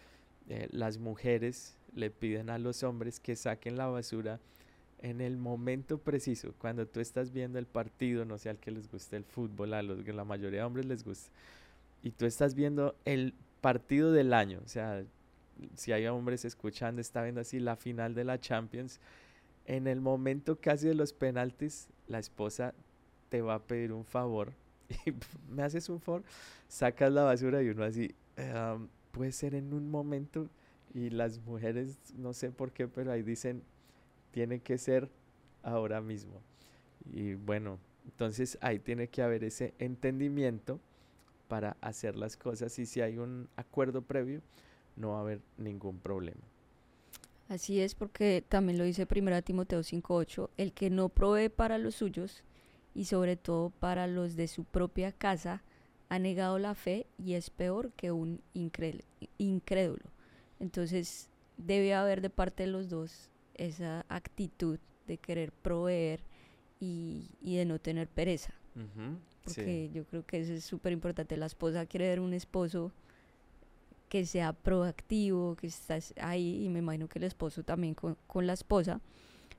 eh, 0.49 0.67
las 0.71 0.97
mujeres 0.97 1.77
le 1.93 2.09
piden 2.09 2.49
a 2.49 2.57
los 2.57 2.83
hombres 2.83 3.19
que 3.19 3.35
saquen 3.35 3.77
la 3.77 3.87
basura 3.87 4.39
en 4.99 5.21
el 5.21 5.37
momento 5.37 5.97
preciso, 5.97 6.53
cuando 6.57 6.87
tú 6.87 6.99
estás 6.99 7.31
viendo 7.31 7.59
el 7.59 7.67
partido, 7.67 8.25
no 8.25 8.37
sé 8.37 8.49
al 8.49 8.57
que 8.57 8.71
les 8.71 8.89
guste 8.89 9.15
el 9.17 9.23
fútbol, 9.23 9.73
a 9.73 9.83
los 9.83 10.03
que 10.03 10.13
la 10.13 10.23
mayoría 10.23 10.61
de 10.61 10.65
hombres 10.65 10.85
les 10.85 11.03
gusta, 11.03 11.29
y 12.01 12.11
tú 12.11 12.25
estás 12.25 12.55
viendo 12.55 12.95
el 13.05 13.33
partido 13.61 14.11
del 14.11 14.33
año, 14.33 14.61
o 14.65 14.67
sea, 14.67 15.03
si 15.75 15.91
hay 15.91 16.07
hombres 16.07 16.43
escuchando, 16.45 17.01
está 17.01 17.21
viendo 17.21 17.41
así 17.41 17.59
la 17.59 17.75
final 17.75 18.15
de 18.15 18.23
la 18.23 18.39
Champions, 18.39 18.99
en 19.65 19.87
el 19.87 20.01
momento 20.01 20.59
casi 20.59 20.87
de 20.87 20.95
los 20.95 21.13
penaltis, 21.13 21.89
la 22.07 22.19
esposa 22.19 22.73
te 23.29 23.41
va 23.41 23.55
a 23.55 23.63
pedir 23.63 23.91
un 23.91 24.05
favor 24.05 24.53
y 25.05 25.13
me 25.49 25.63
haces 25.63 25.89
un 25.89 25.99
favor, 25.99 26.23
sacas 26.67 27.11
la 27.11 27.23
basura 27.23 27.61
y 27.61 27.69
uno 27.69 27.83
así, 27.83 28.13
puede 29.11 29.31
ser 29.31 29.55
en 29.55 29.73
un 29.73 29.89
momento 29.89 30.49
y 30.93 31.09
las 31.09 31.39
mujeres, 31.39 31.97
no 32.15 32.33
sé 32.33 32.51
por 32.51 32.71
qué, 32.71 32.87
pero 32.87 33.11
ahí 33.11 33.21
dicen, 33.21 33.63
tiene 34.31 34.59
que 34.59 34.77
ser 34.77 35.09
ahora 35.63 36.01
mismo. 36.01 36.41
Y 37.11 37.33
bueno, 37.33 37.79
entonces 38.05 38.57
ahí 38.61 38.79
tiene 38.79 39.09
que 39.09 39.21
haber 39.21 39.43
ese 39.43 39.73
entendimiento 39.79 40.79
para 41.47 41.77
hacer 41.81 42.15
las 42.15 42.37
cosas 42.37 42.77
y 42.79 42.85
si 42.85 43.01
hay 43.01 43.17
un 43.17 43.49
acuerdo 43.55 44.01
previo, 44.01 44.41
no 44.95 45.11
va 45.11 45.17
a 45.17 45.21
haber 45.21 45.41
ningún 45.57 45.99
problema. 45.99 46.41
Así 47.47 47.79
es, 47.79 47.93
porque 47.93 48.43
también 48.47 48.77
lo 48.77 48.83
dice 48.83 49.07
1 49.09 49.41
Timoteo 49.43 49.81
5.8, 49.81 50.49
el 50.57 50.73
que 50.73 50.89
no 50.89 51.09
provee 51.09 51.49
para 51.49 51.77
los 51.77 51.95
suyos 51.95 52.43
y 52.95 53.05
sobre 53.05 53.35
todo 53.35 53.69
para 53.69 54.07
los 54.07 54.35
de 54.35 54.47
su 54.47 54.63
propia 54.63 55.11
casa, 55.11 55.63
ha 56.09 56.19
negado 56.19 56.59
la 56.59 56.75
fe 56.75 57.07
y 57.17 57.33
es 57.33 57.49
peor 57.49 57.91
que 57.93 58.11
un 58.11 58.41
incrédulo. 59.37 60.11
Entonces 60.59 61.29
debe 61.57 61.93
haber 61.93 62.21
de 62.21 62.29
parte 62.29 62.63
de 62.63 62.71
los 62.71 62.89
dos 62.89 63.29
esa 63.53 64.05
actitud 64.09 64.79
de 65.07 65.17
querer 65.17 65.51
proveer 65.51 66.21
y, 66.79 67.29
de 67.41 67.65
no 67.65 67.79
tener 67.79 68.07
pereza. 68.07 68.53
Porque 69.43 69.89
yo 69.93 70.05
creo 70.05 70.25
que 70.25 70.41
eso 70.41 70.53
es 70.53 70.63
súper 70.63 70.91
importante. 70.91 71.37
La 71.37 71.45
esposa 71.45 71.85
quiere 71.85 72.09
ver 72.09 72.19
un 72.19 72.33
esposo 72.33 72.91
que 74.15 74.25
sea 74.25 74.53
proactivo, 74.53 75.57
que 75.57 75.67
está 75.67 75.99
ahí, 76.21 76.63
y 76.63 76.69
me 76.69 76.79
imagino 76.79 77.09
que 77.09 77.19
el 77.19 77.25
esposo 77.25 77.63
también 77.63 77.95
con, 77.95 78.47
la 78.47 78.53
esposa. 78.53 79.01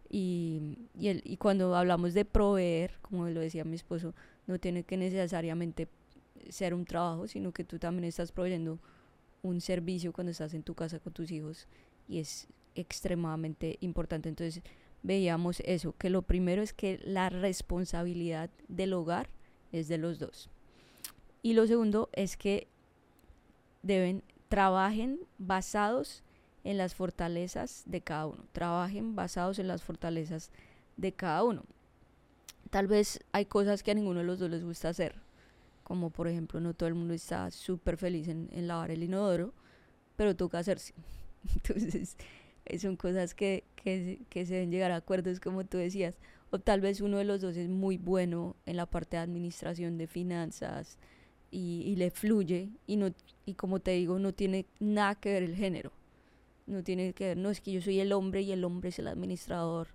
Y, 0.08 0.78
y, 0.98 1.08
el, 1.08 1.20
y 1.26 1.36
cuando 1.36 1.76
hablamos 1.76 2.14
de 2.14 2.24
proveer, 2.24 2.92
como 3.02 3.28
lo 3.28 3.40
decía 3.40 3.64
mi 3.64 3.76
esposo, 3.76 4.14
no 4.46 4.58
tiene 4.58 4.82
que 4.82 4.96
necesariamente 4.96 5.88
ser 6.48 6.72
un 6.72 6.86
trabajo, 6.86 7.28
sino 7.28 7.52
que 7.52 7.64
tú 7.64 7.78
también 7.78 8.04
estás 8.04 8.32
proveyendo 8.32 8.78
un 9.42 9.60
servicio 9.60 10.10
cuando 10.14 10.30
estás 10.30 10.54
en 10.54 10.62
tu 10.62 10.74
casa 10.74 11.00
con 11.00 11.12
tus 11.12 11.30
hijos 11.30 11.68
y 12.08 12.20
es 12.20 12.48
extremadamente 12.74 13.76
importante. 13.82 14.30
Entonces 14.30 14.62
veíamos 15.02 15.60
eso, 15.66 15.94
que 15.98 16.08
lo 16.08 16.22
primero 16.22 16.62
es 16.62 16.72
que 16.72 16.98
la 17.04 17.28
responsabilidad 17.28 18.48
del 18.68 18.94
hogar 18.94 19.28
es 19.70 19.88
de 19.88 19.98
los 19.98 20.18
dos. 20.18 20.48
Y 21.42 21.52
lo 21.52 21.66
segundo 21.66 22.08
es 22.14 22.38
que 22.38 22.68
deben 23.82 24.22
trabajen 24.48 25.20
basados 25.38 26.22
en 26.64 26.78
las 26.78 26.94
fortalezas 26.94 27.84
de 27.86 28.00
cada 28.00 28.26
uno. 28.26 28.44
Trabajen 28.52 29.14
basados 29.14 29.58
en 29.58 29.68
las 29.68 29.82
fortalezas 29.82 30.50
de 30.96 31.12
cada 31.12 31.44
uno. 31.44 31.64
Tal 32.70 32.86
vez 32.88 33.20
hay 33.32 33.46
cosas 33.46 33.82
que 33.82 33.92
a 33.92 33.94
ninguno 33.94 34.20
de 34.20 34.26
los 34.26 34.38
dos 34.38 34.50
les 34.50 34.64
gusta 34.64 34.88
hacer, 34.88 35.14
como 35.84 36.10
por 36.10 36.26
ejemplo 36.26 36.60
no 36.60 36.74
todo 36.74 36.88
el 36.88 36.96
mundo 36.96 37.14
está 37.14 37.50
súper 37.50 37.96
feliz 37.96 38.28
en, 38.28 38.48
lavar 38.66 38.90
el 38.90 39.04
inodoro, 39.04 39.52
pero 40.16 40.34
toca 40.34 40.58
hacerse. 40.58 40.92
Entonces, 41.54 42.16
son 42.80 42.96
cosas 42.96 43.34
que, 43.34 43.62
que, 43.76 44.46
se 44.46 44.54
deben 44.54 44.72
llegar 44.72 44.90
a 44.90 44.96
acuerdos, 44.96 45.38
como 45.38 45.64
tú 45.64 45.78
decías. 45.78 46.16
O 46.50 46.58
tal 46.58 46.80
vez 46.80 47.00
uno 47.00 47.18
de 47.18 47.24
los 47.24 47.40
dos 47.40 47.56
es 47.56 47.68
muy 47.68 47.96
bueno 47.98 48.56
en 48.66 48.76
la 48.76 48.86
parte 48.86 49.16
de 49.16 49.22
administración 49.22 49.98
de 49.98 50.06
finanzas 50.06 50.98
y, 51.50 51.82
y 51.86 51.96
le 51.96 52.10
fluye 52.10 52.70
y, 52.86 52.96
no, 52.96 53.08
y 53.44 53.54
como 53.54 53.80
te 53.80 53.92
digo, 53.92 54.18
no 54.18 54.32
tiene 54.32 54.66
nada 54.80 55.14
que 55.14 55.32
ver 55.32 55.42
el 55.42 55.54
género. 55.54 55.92
No 56.66 56.82
tiene 56.82 57.12
que 57.12 57.28
ver, 57.28 57.36
no 57.36 57.50
es 57.50 57.60
que 57.60 57.72
yo 57.72 57.80
soy 57.80 58.00
el 58.00 58.12
hombre 58.12 58.42
y 58.42 58.52
el 58.52 58.64
hombre 58.64 58.88
es 58.88 58.98
el 58.98 59.06
administrador. 59.06 59.88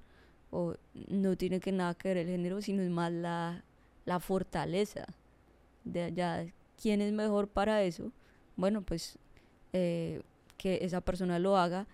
O 0.52 0.76
no 1.08 1.36
tiene 1.38 1.60
que 1.60 1.72
nada 1.72 1.94
que 1.96 2.10
ver 2.10 2.18
el 2.18 2.28
género, 2.28 2.62
sino 2.62 2.82
es 2.82 2.90
más 2.90 3.12
la, 3.12 3.64
la 4.06 4.20
fortaleza 4.20 5.06
de 5.84 6.04
allá, 6.04 6.46
quién 6.82 7.02
es 7.02 7.12
mejor 7.14 7.48
para 7.48 7.84
eso, 7.84 8.12
bueno, 8.56 8.82
pues 8.82 9.18
eh, 9.74 10.22
que 10.58 10.80
esa 10.82 11.02
persona 11.02 11.40
lo 11.40 11.58
haga 11.58 11.88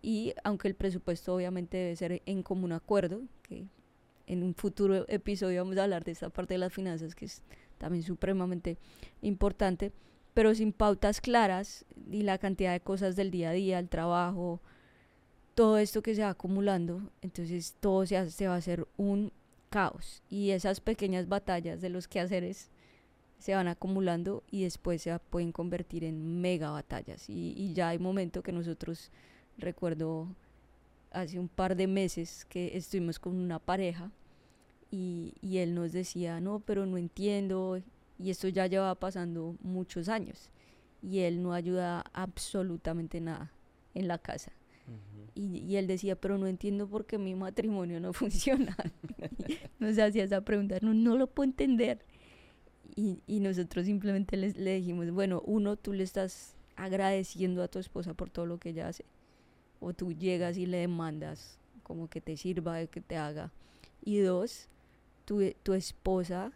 y 0.00 0.34
aunque 0.44 0.68
el 0.68 0.74
presupuesto 0.74 1.34
obviamente 1.34 1.76
debe 1.76 1.96
ser 1.96 2.22
en 2.26 2.42
común 2.42 2.72
acuerdo, 2.72 3.22
que 3.42 3.66
en 4.26 4.42
un 4.42 4.54
futuro 4.54 5.04
episodio 5.08 5.62
vamos 5.62 5.76
a 5.78 5.84
hablar 5.84 6.04
de 6.04 6.12
esta 6.12 6.30
parte 6.30 6.54
de 6.54 6.58
las 6.58 6.72
finanzas 6.72 7.14
que 7.14 7.26
es 7.26 7.42
también 7.82 8.04
supremamente 8.04 8.78
importante, 9.22 9.90
pero 10.34 10.54
sin 10.54 10.72
pautas 10.72 11.20
claras 11.20 11.84
y 12.10 12.22
la 12.22 12.38
cantidad 12.38 12.72
de 12.72 12.80
cosas 12.80 13.16
del 13.16 13.32
día 13.32 13.50
a 13.50 13.54
día, 13.54 13.80
el 13.80 13.88
trabajo, 13.88 14.60
todo 15.56 15.78
esto 15.78 16.00
que 16.00 16.14
se 16.14 16.22
va 16.22 16.30
acumulando, 16.30 17.02
entonces 17.22 17.74
todo 17.80 18.06
se, 18.06 18.30
se 18.30 18.46
va 18.46 18.54
a 18.54 18.58
hacer 18.58 18.86
un 18.96 19.32
caos 19.68 20.22
y 20.30 20.50
esas 20.50 20.80
pequeñas 20.80 21.28
batallas 21.28 21.80
de 21.80 21.88
los 21.88 22.06
quehaceres 22.06 22.70
se 23.40 23.56
van 23.56 23.66
acumulando 23.66 24.44
y 24.48 24.62
después 24.62 25.02
se 25.02 25.18
pueden 25.18 25.50
convertir 25.50 26.04
en 26.04 26.40
mega 26.40 26.70
batallas. 26.70 27.28
Y, 27.28 27.72
ya 27.72 27.88
hay 27.88 27.98
momentos 27.98 28.44
que 28.44 28.52
nosotros, 28.52 29.10
recuerdo 29.58 30.28
hace 31.10 31.40
un 31.40 31.48
par 31.48 31.74
de 31.74 31.88
meses 31.88 32.44
que 32.44 32.76
estuvimos 32.76 33.18
con 33.18 33.34
una 33.34 33.58
pareja 33.58 34.12
y, 34.92 35.32
y 35.40 35.58
él 35.58 35.74
nos 35.74 35.90
decía, 35.90 36.38
no, 36.40 36.60
pero 36.60 36.84
no 36.84 36.98
entiendo, 36.98 37.82
y 38.18 38.30
esto 38.30 38.46
ya 38.48 38.66
lleva 38.66 38.94
pasando 38.94 39.56
muchos 39.62 40.08
años, 40.08 40.50
y 41.02 41.20
él 41.20 41.42
no 41.42 41.54
ayuda 41.54 42.04
absolutamente 42.12 43.20
nada 43.20 43.50
en 43.94 44.06
la 44.06 44.18
casa. 44.18 44.52
y, 45.34 45.58
y, 45.60 45.76
él 45.76 45.86
decía, 45.86 46.14
pero 46.14 46.36
no 46.36 46.46
entiendo 46.46 46.86
por 46.86 47.06
qué 47.06 47.16
mi 47.16 47.34
matrimonio 47.34 48.00
no 48.00 48.12
funciona. 48.12 48.76
nos 49.78 49.98
hacía 49.98 50.24
esa 50.24 50.42
pregunta, 50.42 50.76
no, 50.82 50.92
no 50.92 51.16
lo 51.16 51.26
puedo 51.26 51.48
entender. 51.48 52.04
Y, 52.94 53.40
nosotros 53.40 53.86
simplemente 53.86 54.36
le 54.36 54.74
dijimos, 54.74 55.10
bueno, 55.10 55.42
uno, 55.46 55.76
tú 55.76 55.94
le 55.94 56.04
estás 56.04 56.56
agradeciendo 56.76 57.62
a 57.62 57.68
tu 57.68 57.78
esposa 57.78 58.12
por 58.12 58.28
todo 58.28 58.44
lo 58.44 58.58
que 58.58 58.68
ella 58.70 58.88
hace. 58.88 59.06
O 59.80 59.94
tú 59.94 60.12
llegas 60.12 60.58
y 60.58 60.66
le 60.66 60.76
demandas 60.76 61.58
como 61.82 62.08
que 62.08 62.20
te 62.20 62.36
sirva, 62.36 62.86
que 62.86 63.00
te 63.00 63.16
haga. 63.16 63.50
Y 64.04 64.18
dos, 64.18 64.68
tu, 65.32 65.50
tu 65.62 65.72
esposa 65.72 66.52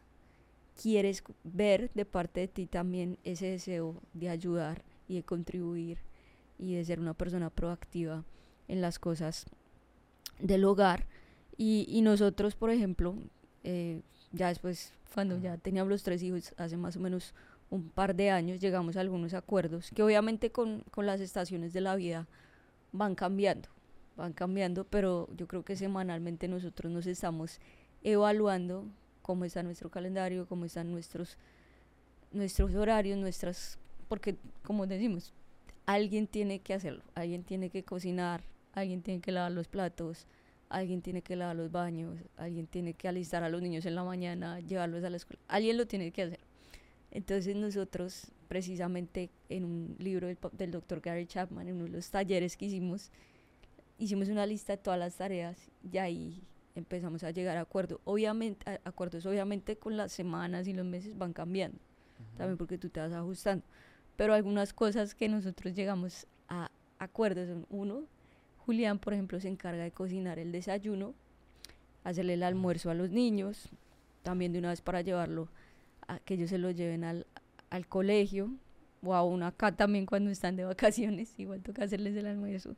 quieres 0.83 1.25
ver 1.45 1.90
de 1.95 2.04
parte 2.04 2.40
de 2.40 2.49
ti 2.49 2.66
también 2.66 3.16
ese 3.25 3.47
deseo 3.47 4.02
de 4.12 4.28
ayudar 4.28 4.83
y 5.09 5.14
de 5.14 5.23
contribuir 5.23 5.97
y 6.59 6.75
de 6.75 6.85
ser 6.85 7.00
una 7.00 7.14
persona 7.14 7.49
proactiva 7.49 8.23
en 8.68 8.83
las 8.83 8.99
cosas 8.99 9.47
del 10.40 10.66
hogar. 10.66 11.06
Y, 11.56 11.87
y 11.88 12.02
nosotros, 12.02 12.54
por 12.54 12.68
ejemplo, 12.68 13.14
eh, 13.64 14.02
ya 14.33 14.49
después, 14.49 14.92
cuando 15.14 15.38
ya 15.38 15.56
teníamos 15.56 15.88
los 15.88 16.02
tres 16.02 16.23
hijos, 16.23 16.52
hace 16.59 16.76
más 16.76 16.97
o 16.97 17.00
menos 17.00 17.33
un 17.71 17.88
par 17.88 18.14
de 18.14 18.30
años, 18.30 18.61
llegamos 18.61 18.99
a 18.99 19.00
algunos 19.00 19.33
acuerdos 19.33 19.90
que 19.95 20.02
obviamente 20.02 20.52
con, 20.52 20.85
con 20.90 21.06
las 21.06 21.23
estaciones 21.23 21.73
de 21.73 21.80
la 21.80 21.97
vida 21.97 22.28
van 22.92 23.14
cambiando, 23.14 23.71
van 24.18 24.35
cambiando, 24.35 24.85
pero 24.85 25.30
yo 25.35 25.49
creo 25.49 25.64
que 25.64 25.76
semanalmente 25.76 26.47
nosotros 26.47 26.92
nos 26.92 27.06
estamos 27.06 27.59
evaluando 28.06 28.86
cómo 29.20 29.44
está 29.44 29.64
nuestro 29.64 29.90
calendario, 29.90 30.46
cómo 30.46 30.64
están 30.64 30.92
nuestros, 30.92 31.36
nuestros 32.30 32.72
horarios, 32.76 33.18
nuestras, 33.18 33.78
porque 34.08 34.36
como 34.62 34.86
decimos, 34.86 35.34
alguien 35.86 36.28
tiene 36.28 36.60
que 36.60 36.72
hacerlo, 36.72 37.02
alguien 37.16 37.42
tiene 37.42 37.68
que 37.68 37.82
cocinar, 37.82 38.44
alguien 38.72 39.02
tiene 39.02 39.20
que 39.20 39.32
lavar 39.32 39.50
los 39.50 39.66
platos, 39.66 40.28
alguien 40.68 41.02
tiene 41.02 41.20
que 41.20 41.34
lavar 41.34 41.56
los 41.56 41.72
baños, 41.72 42.20
alguien 42.36 42.68
tiene 42.68 42.94
que 42.94 43.08
alistar 43.08 43.42
a 43.42 43.48
los 43.48 43.60
niños 43.60 43.84
en 43.86 43.96
la 43.96 44.04
mañana, 44.04 44.60
llevarlos 44.60 45.02
a 45.02 45.10
la 45.10 45.16
escuela, 45.16 45.42
alguien 45.48 45.76
lo 45.76 45.86
tiene 45.86 46.12
que 46.12 46.22
hacer. 46.22 46.40
Entonces 47.10 47.56
nosotros, 47.56 48.30
precisamente 48.46 49.30
en 49.48 49.64
un 49.64 49.96
libro 49.98 50.28
del, 50.28 50.70
doctor 50.70 51.00
Gary 51.00 51.26
Chapman, 51.26 51.66
en 51.66 51.75
uno 51.75 51.84
de 51.86 51.90
los 51.90 52.08
talleres 52.08 52.56
que 52.56 52.66
hicimos, 52.66 53.10
hicimos 53.98 54.28
una 54.28 54.46
lista 54.46 54.75
de 54.75 54.78
todas 54.78 55.00
las 55.00 55.16
tareas 55.16 55.56
y 55.82 55.98
ahí 55.98 56.44
empezamos 56.78 57.25
a 57.25 57.30
llegar 57.30 57.56
a 57.56 57.62
acuerdos. 57.62 58.00
Obviamente, 58.04 58.80
acuerdos 58.85 59.26
obviamente 59.26 59.76
con 59.76 59.97
las 59.97 60.12
semanas 60.12 60.66
y 60.68 60.73
los 60.73 60.87
meses 60.87 61.16
van 61.16 61.33
cambiando, 61.33 61.78
también 62.37 62.56
porque 62.56 62.78
tú 62.78 62.88
te 62.88 63.00
vas 63.00 63.12
ajustando. 63.12 63.64
Pero 64.16 64.35
algunas 64.35 64.73
cosas 64.73 65.14
que 65.14 65.28
nosotros 65.28 65.75
llegamos 65.75 66.26
a 66.49 66.71
acuerdos 66.99 67.49
son, 67.49 67.66
uno, 67.71 68.04
Julián, 68.64 68.99
por 68.99 69.12
ejemplo, 69.12 69.38
se 69.40 69.49
encarga 69.49 69.85
de 69.85 69.92
cocinar 69.92 70.38
el 70.38 70.52
desayuno, 70.52 71.14
hacerle 72.04 72.35
el 72.35 72.42
almuerzo 72.42 72.90
a 72.90 72.95
los 72.95 73.11
niños, 73.11 73.68
también 74.23 74.52
de 74.52 74.59
una 74.59 74.71
vez 74.71 74.80
para 74.80 75.02
llevarlo, 75.02 75.49
a 76.09 76.18
que 76.18 76.35
ellos 76.35 76.50
se 76.50 76.59
lo 76.59 76.71
lleven 76.71 77.04
al, 77.04 77.26
al 77.71 77.87
colegio, 77.87 78.50
o 79.02 79.14
a 79.14 79.23
uno 79.23 79.47
acá 79.47 79.73
también 79.73 80.06
cuando 80.06 80.30
están 80.30 80.56
de 80.56 80.64
vacaciones, 80.64 81.35
igual 81.38 81.62
toca 81.62 81.85
hacerles 81.85 82.16
el 82.16 82.26
almuerzo. 82.26 82.76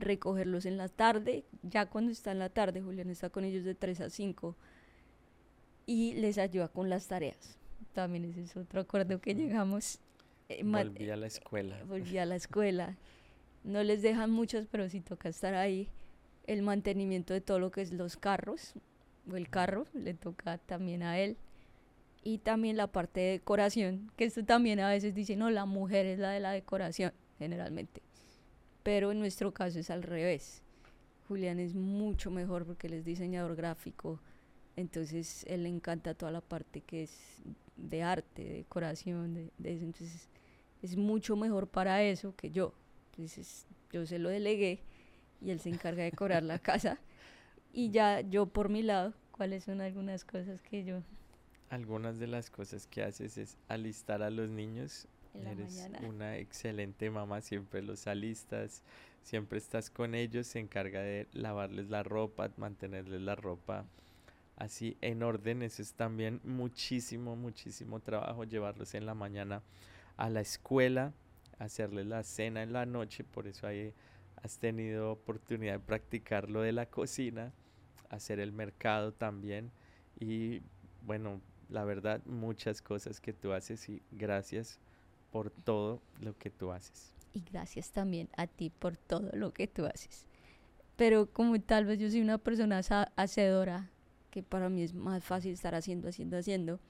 Recogerlos 0.00 0.66
en 0.66 0.76
la 0.76 0.88
tarde, 0.88 1.44
ya 1.62 1.86
cuando 1.86 2.12
está 2.12 2.32
en 2.32 2.38
la 2.38 2.48
tarde, 2.48 2.82
Julián 2.82 3.10
está 3.10 3.30
con 3.30 3.44
ellos 3.44 3.64
de 3.64 3.74
3 3.74 4.00
a 4.02 4.10
5 4.10 4.56
y 5.86 6.14
les 6.14 6.38
ayuda 6.38 6.68
con 6.68 6.88
las 6.88 7.08
tareas. 7.08 7.58
También 7.92 8.24
ese 8.24 8.42
es 8.42 8.56
otro 8.56 8.80
acuerdo 8.80 9.20
que 9.20 9.34
llegamos. 9.34 9.98
Eh, 10.48 10.62
volví 10.64 11.10
a 11.10 11.16
la 11.16 11.26
escuela. 11.26 11.82
volví 11.84 12.18
a 12.18 12.26
la 12.26 12.36
escuela. 12.36 12.96
No 13.64 13.82
les 13.82 14.02
dejan 14.02 14.30
muchos, 14.30 14.66
pero 14.70 14.88
sí 14.88 15.00
toca 15.00 15.28
estar 15.28 15.54
ahí. 15.54 15.88
El 16.46 16.62
mantenimiento 16.62 17.34
de 17.34 17.40
todo 17.40 17.58
lo 17.58 17.70
que 17.70 17.82
es 17.82 17.92
los 17.92 18.16
carros, 18.16 18.74
o 19.30 19.36
el 19.36 19.48
carro, 19.48 19.86
le 19.92 20.14
toca 20.14 20.58
también 20.58 21.02
a 21.02 21.18
él. 21.18 21.36
Y 22.22 22.38
también 22.38 22.76
la 22.76 22.86
parte 22.86 23.20
de 23.20 23.30
decoración, 23.32 24.10
que 24.16 24.24
esto 24.24 24.44
también 24.44 24.80
a 24.80 24.88
veces 24.88 25.14
dice, 25.14 25.36
no, 25.36 25.50
la 25.50 25.64
mujer 25.64 26.06
es 26.06 26.18
la 26.18 26.30
de 26.30 26.40
la 26.40 26.52
decoración, 26.52 27.12
generalmente. 27.38 28.02
Pero 28.82 29.12
en 29.12 29.18
nuestro 29.18 29.52
caso 29.52 29.78
es 29.78 29.90
al 29.90 30.02
revés. 30.02 30.62
Julián 31.28 31.58
es 31.58 31.74
mucho 31.74 32.30
mejor 32.30 32.66
porque 32.66 32.86
él 32.88 32.94
es 32.94 33.04
diseñador 33.04 33.54
gráfico, 33.54 34.20
entonces 34.76 35.44
él 35.48 35.64
le 35.64 35.68
encanta 35.68 36.14
toda 36.14 36.32
la 36.32 36.40
parte 36.40 36.80
que 36.80 37.04
es 37.04 37.42
de 37.76 38.02
arte, 38.02 38.42
de 38.42 38.52
decoración, 38.54 39.34
de, 39.34 39.50
de 39.58 39.74
eso. 39.74 39.84
Entonces 39.84 40.28
es 40.82 40.96
mucho 40.96 41.36
mejor 41.36 41.68
para 41.68 42.02
eso 42.02 42.34
que 42.34 42.50
yo. 42.50 42.74
Entonces 43.10 43.66
yo 43.92 44.06
se 44.06 44.18
lo 44.18 44.28
delegué 44.28 44.82
y 45.40 45.50
él 45.50 45.60
se 45.60 45.68
encarga 45.68 46.02
de 46.02 46.10
decorar 46.10 46.42
la 46.42 46.58
casa. 46.70 46.98
Y 47.72 47.90
ya 47.90 48.20
yo 48.22 48.46
por 48.46 48.68
mi 48.68 48.82
lado, 48.82 49.14
¿cuáles 49.30 49.64
son 49.64 49.80
algunas 49.80 50.24
cosas 50.24 50.62
que 50.62 50.84
yo... 50.84 51.02
Algunas 51.68 52.18
de 52.18 52.26
las 52.26 52.50
cosas 52.50 52.88
que 52.88 53.02
haces 53.02 53.38
es 53.38 53.56
alistar 53.68 54.22
a 54.22 54.30
los 54.30 54.50
niños. 54.50 55.06
Eres 55.34 55.88
una 56.02 56.38
excelente 56.38 57.08
mamá, 57.10 57.40
siempre 57.40 57.82
los 57.82 58.06
alistas, 58.06 58.82
siempre 59.22 59.58
estás 59.58 59.90
con 59.90 60.14
ellos, 60.14 60.46
se 60.46 60.58
encarga 60.58 61.00
de 61.00 61.28
lavarles 61.32 61.88
la 61.88 62.02
ropa, 62.02 62.50
mantenerles 62.56 63.20
la 63.20 63.36
ropa 63.36 63.84
así 64.56 64.96
en 65.00 65.22
orden. 65.22 65.62
Eso 65.62 65.82
es 65.82 65.94
también 65.94 66.40
muchísimo, 66.44 67.36
muchísimo 67.36 68.00
trabajo 68.00 68.44
llevarlos 68.44 68.94
en 68.94 69.06
la 69.06 69.14
mañana 69.14 69.62
a 70.16 70.28
la 70.28 70.40
escuela, 70.40 71.12
hacerles 71.58 72.06
la 72.06 72.22
cena 72.24 72.62
en 72.62 72.72
la 72.72 72.84
noche, 72.86 73.24
por 73.24 73.46
eso 73.46 73.66
ahí 73.66 73.92
has 74.42 74.58
tenido 74.58 75.12
oportunidad 75.12 75.74
de 75.74 75.78
practicar 75.80 76.50
lo 76.50 76.62
de 76.62 76.72
la 76.72 76.86
cocina, 76.86 77.52
hacer 78.10 78.40
el 78.40 78.52
mercado 78.52 79.12
también. 79.12 79.70
Y 80.18 80.60
bueno, 81.06 81.40
la 81.68 81.84
verdad 81.84 82.20
muchas 82.26 82.82
cosas 82.82 83.20
que 83.20 83.32
tú 83.32 83.52
haces 83.52 83.88
y 83.88 84.02
gracias 84.10 84.78
por 85.30 85.50
todo 85.50 86.00
lo 86.20 86.36
que 86.36 86.50
tú 86.50 86.72
haces. 86.72 87.12
Y 87.32 87.42
gracias 87.50 87.90
también 87.90 88.28
a 88.36 88.46
ti 88.46 88.70
por 88.70 88.96
todo 88.96 89.30
lo 89.32 89.52
que 89.52 89.66
tú 89.66 89.86
haces. 89.86 90.26
Pero 90.96 91.26
como 91.32 91.60
tal 91.60 91.86
vez 91.86 91.98
yo 91.98 92.10
soy 92.10 92.20
una 92.20 92.38
persona 92.38 92.80
hacedora, 93.16 93.90
que 94.30 94.42
para 94.42 94.68
mí 94.68 94.82
es 94.82 94.94
más 94.94 95.24
fácil 95.24 95.52
estar 95.52 95.74
haciendo, 95.74 96.08
haciendo, 96.08 96.36
haciendo. 96.36 96.80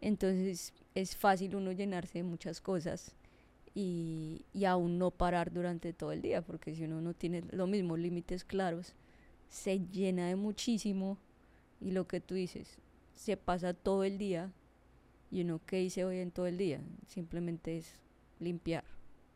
Entonces 0.00 0.72
es 0.94 1.16
fácil 1.16 1.56
uno 1.56 1.72
llenarse 1.72 2.18
de 2.18 2.24
muchas 2.24 2.60
cosas 2.60 3.14
y, 3.74 4.44
y 4.52 4.64
aún 4.64 4.98
no 4.98 5.10
parar 5.10 5.52
durante 5.52 5.92
todo 5.92 6.12
el 6.12 6.22
día, 6.22 6.42
porque 6.42 6.74
si 6.74 6.84
uno 6.84 7.00
no 7.00 7.14
tiene 7.14 7.42
los 7.50 7.68
mismos 7.68 7.98
límites 7.98 8.44
claros, 8.44 8.94
se 9.48 9.80
llena 9.80 10.28
de 10.28 10.36
muchísimo 10.36 11.18
y 11.80 11.90
lo 11.90 12.06
que 12.06 12.20
tú 12.20 12.34
dices, 12.34 12.78
se 13.14 13.36
pasa 13.36 13.74
todo 13.74 14.04
el 14.04 14.18
día 14.18 14.52
y 15.34 15.40
uno 15.40 15.60
que 15.66 15.82
hice 15.82 16.04
hoy 16.04 16.20
en 16.20 16.30
todo 16.30 16.46
el 16.46 16.56
día, 16.56 16.80
simplemente 17.08 17.76
es 17.76 17.98
limpiar 18.38 18.84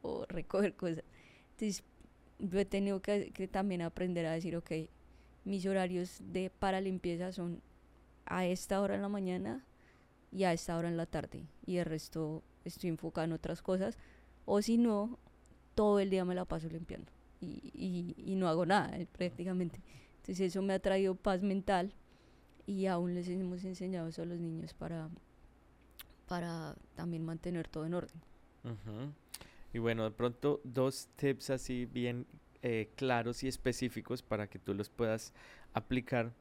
o 0.01 0.25
recoger 0.29 0.77
cosas. 0.77 1.03
Entonces 1.51 1.83
yo 2.39 2.61
he 2.61 2.65
tenido 2.65 3.03
que, 3.03 3.33
que 3.33 3.49
también 3.49 3.83
aprender 3.83 4.25
a 4.25 4.31
decir, 4.33 4.55
ok, 4.55 4.71
mis 5.45 5.67
horarios 5.67 6.21
de 6.21 6.51
para 6.51 6.81
limpieza 6.81 7.33
son 7.33 7.61
a 8.27 8.47
esta 8.47 8.81
hora 8.81 8.95
en 8.95 9.03
la 9.03 9.09
mañana 9.09 9.65
y 10.31 10.45
a 10.45 10.53
esta 10.53 10.77
hora 10.77 10.89
en 10.89 10.97
la 10.97 11.07
tarde 11.07 11.49
y 11.67 11.79
el 11.79 11.87
resto 11.87 12.45
estoy 12.65 12.91
enfocada 12.91 13.25
en 13.25 13.33
otras 13.33 13.61
cosas 13.61 13.99
o 14.45 14.63
si 14.63 14.79
no, 14.79 15.19
todo 15.75 15.99
el 15.99 16.11
día 16.11 16.25
me 16.25 16.37
la 16.37 16.45
paso 16.45 16.69
limpiando 16.69 17.11
y, 17.41 18.15
y, 18.17 18.37
no 18.37 18.47
hago 18.47 18.67
nada 18.67 18.97
eh, 18.97 19.07
prácticamente. 19.07 19.81
Entonces 20.19 20.41
eso 20.41 20.63
me 20.63 20.75
ha 20.75 20.79
traído 20.79 21.17
paz 21.17 21.43
mental 21.43 21.93
y 22.67 22.87
aún 22.87 23.15
les 23.15 23.29
hemos 23.29 23.65
enseñado 23.65 24.09
eso 24.09 24.23
a 24.23 24.27
los 24.27 24.39
niños 24.39 24.75
para, 24.75 25.09
para 26.29 26.77
también 26.95 27.25
mantener 27.25 27.67
todo 27.69 27.87
en 27.87 27.95
orden. 27.95 28.21
Y 29.73 29.79
bueno, 29.79 30.05
de 30.05 30.11
pronto 30.11 30.61
dos 30.65 31.09
tips 31.17 31.51
así 31.51 31.87
bien 31.87 32.27
eh, 32.63 32.91
claros 32.97 33.43
y 33.45 33.49
específicos 33.49 34.23
para 34.23 34.49
que 34.49 34.59
tú 34.59 34.75
los 34.75 34.89
puedas 34.89 35.33
aplicar. 35.75 36.33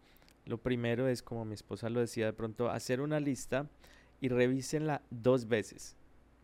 Lo 0.46 0.58
primero 0.58 1.08
es, 1.08 1.22
como 1.22 1.46
mi 1.46 1.54
esposa 1.54 1.90
lo 1.90 2.00
decía, 2.00 2.26
de 2.26 2.34
pronto 2.34 2.70
hacer 2.70 3.02
una 3.02 3.20
lista 3.20 3.70
y 4.22 4.30
revísenla 4.30 5.02
dos 5.10 5.48
veces. 5.48 5.96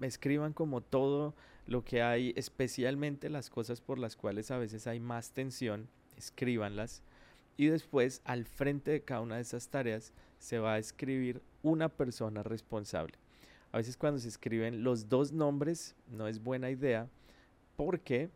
Escriban 0.02 0.54
como 0.54 0.82
todo 0.82 1.34
lo 1.66 1.84
que 1.84 2.02
hay, 2.02 2.34
especialmente 2.36 3.30
las 3.30 3.50
cosas 3.50 3.82
por 3.82 3.98
las 3.98 4.16
cuales 4.16 4.52
a 4.52 4.58
veces 4.58 4.88
hay 4.88 5.00
más 5.00 5.32
tensión, 5.32 5.88
escríbanlas. 6.18 7.02
Y 7.56 7.68
después, 7.68 8.22
al 8.26 8.46
frente 8.46 8.92
de 8.92 9.04
cada 9.04 9.22
una 9.22 9.36
de 9.36 9.42
esas 9.42 9.70
tareas, 9.70 10.12
se 10.40 10.60
va 10.60 10.74
a 10.74 10.80
escribir 10.80 11.42
una 11.62 11.88
persona 11.88 12.44
responsable. 12.44 13.23
A 13.74 13.78
veces 13.78 13.98
cuando 13.98 14.20
se 14.20 14.28
escriben 14.28 14.84
los 14.84 15.10
dos 15.10 15.32
nombres 15.32 15.96
no 16.08 16.28
es 16.28 16.42
buena 16.42 16.70
idea 16.70 17.10
porque 17.76 18.30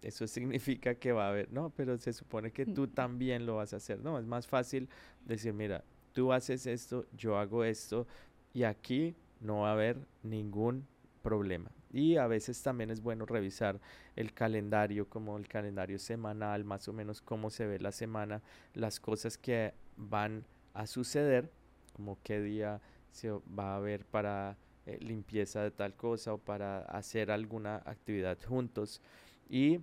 eso 0.00 0.26
significa 0.26 0.94
que 0.94 1.12
va 1.12 1.26
a 1.26 1.28
haber, 1.28 1.52
no, 1.52 1.68
pero 1.76 1.98
se 1.98 2.14
supone 2.14 2.50
que 2.50 2.64
tú 2.64 2.88
también 2.88 3.44
lo 3.44 3.56
vas 3.56 3.74
a 3.74 3.76
hacer. 3.76 4.00
No, 4.00 4.18
es 4.18 4.24
más 4.24 4.46
fácil 4.46 4.88
decir, 5.26 5.52
mira, 5.52 5.84
tú 6.14 6.32
haces 6.32 6.66
esto, 6.66 7.04
yo 7.14 7.36
hago 7.38 7.62
esto 7.62 8.06
y 8.54 8.62
aquí 8.62 9.14
no 9.42 9.60
va 9.60 9.68
a 9.68 9.72
haber 9.74 9.98
ningún 10.22 10.86
problema. 11.22 11.70
Y 11.92 12.16
a 12.16 12.26
veces 12.26 12.62
también 12.62 12.90
es 12.90 13.02
bueno 13.02 13.26
revisar 13.26 13.78
el 14.16 14.32
calendario, 14.32 15.10
como 15.10 15.36
el 15.36 15.46
calendario 15.46 15.98
semanal, 15.98 16.64
más 16.64 16.88
o 16.88 16.94
menos 16.94 17.20
cómo 17.20 17.50
se 17.50 17.66
ve 17.66 17.78
la 17.78 17.92
semana, 17.92 18.40
las 18.72 18.98
cosas 18.98 19.36
que 19.36 19.74
van 19.98 20.46
a 20.72 20.86
suceder, 20.86 21.50
como 21.92 22.16
qué 22.22 22.40
día 22.40 22.80
se 23.10 23.30
va 23.30 23.76
a 23.76 23.80
ver 23.80 24.06
para 24.06 24.56
eh, 24.90 24.98
limpieza 25.00 25.62
de 25.62 25.70
tal 25.70 25.94
cosa 25.94 26.34
o 26.34 26.38
para 26.38 26.80
hacer 26.82 27.30
alguna 27.30 27.76
actividad 27.84 28.38
juntos. 28.42 29.00
Y 29.48 29.80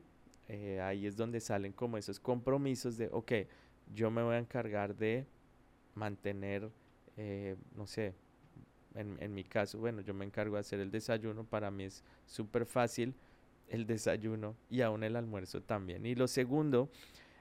eh, 0.49 0.81
ahí 0.81 1.05
es 1.05 1.15
donde 1.15 1.39
salen 1.39 1.71
como 1.71 1.97
esos 1.97 2.19
compromisos 2.19 2.97
de, 2.97 3.09
ok, 3.11 3.31
yo 3.93 4.11
me 4.11 4.21
voy 4.21 4.35
a 4.35 4.39
encargar 4.39 4.95
de 4.95 5.25
mantener, 5.95 6.69
eh, 7.15 7.55
no 7.75 7.87
sé, 7.87 8.13
en, 8.95 9.33
mi 9.33 9.43
caso, 9.43 9.77
bueno, 9.77 10.01
yo 10.01 10.13
me 10.13 10.25
encargo 10.25 10.55
de 10.55 10.61
hacer 10.61 10.79
el 10.79 10.89
desayuno, 10.89 11.43
para 11.43 11.69
mí 11.69 11.83
es 11.83 12.03
súper 12.25 12.65
fácil 12.65 13.13
el 13.69 13.85
desayuno 13.85 14.55
y 14.71 14.81
aún 14.81 15.03
el 15.03 15.15
almuerzo 15.15 15.61
también. 15.61 16.05
Y 16.05 16.15
lo 16.15 16.27
segundo 16.27 16.89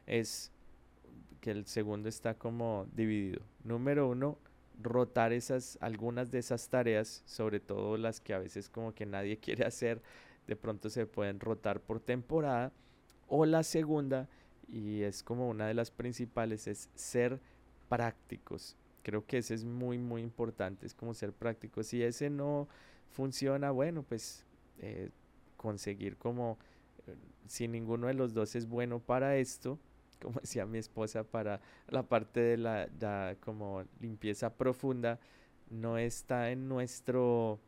es 0.07 0.53
que 1.41 1.53
el 1.53 1.67
segundo 1.67 2.11
está 2.11 2.35
como 2.35 2.87
dividido. 2.93 3.41
Número 3.65 4.09
uno, 4.09 4.39
rotar 4.83 5.33
esas, 5.33 5.79
algunas 5.81 6.31
de 6.31 6.39
esas 6.39 6.69
tareas, 6.69 7.23
sobre 7.27 7.61
todo 7.61 7.97
las 7.97 8.21
que 8.21 8.35
a 8.35 8.39
veces 8.39 8.69
como 8.69 8.95
que 8.95 9.07
nadie 9.07 9.39
quiere 9.41 9.65
hacer, 9.65 10.03
de 10.47 10.57
pronto 10.57 10.91
se 10.91 11.07
pueden 11.07 11.41
rotar 11.41 11.81
por 11.81 12.01
temporada. 12.01 12.73
O 13.29 13.45
la 13.45 13.63
segunda, 13.63 14.29
y 14.69 15.03
es 15.03 15.23
como 15.23 15.49
una 15.49 15.67
de 15.67 15.75
las 15.75 15.91
principales, 15.91 16.67
es 16.69 16.91
ser 16.95 17.41
prácticos. 17.89 18.77
Creo 19.03 19.25
que 19.27 19.39
ese 19.39 19.55
es 19.55 19.65
muy, 19.65 19.99
muy 19.99 20.23
importante, 20.23 20.87
es 20.87 20.95
como 20.95 21.15
ser 21.15 21.33
práctico. 21.33 21.83
Si 21.83 22.03
ese 22.03 22.31
no 22.31 22.69
funciona, 23.11 23.71
bueno, 23.71 24.03
pues 24.03 24.45
eh, 24.79 25.11
conseguir 25.57 26.17
como, 26.17 26.59
eh, 27.07 27.15
si 27.49 27.67
ninguno 27.69 28.09
de 28.09 28.15
los 28.15 28.35
dos 28.35 28.55
es 28.55 28.69
bueno 28.69 29.01
para 29.01 29.37
esto, 29.37 29.79
como 30.23 30.41
decía 30.41 30.67
mi 30.67 30.79
esposa, 30.79 31.25
para 31.25 31.61
la 31.89 32.03
parte 32.03 32.41
de 32.41 32.57
la 32.57 33.37
como 33.41 33.85
limpieza 34.01 34.55
profunda, 34.55 35.19
no 35.71 35.99
está 35.99 36.51
en 36.51 36.69
nuestro, 36.69 37.61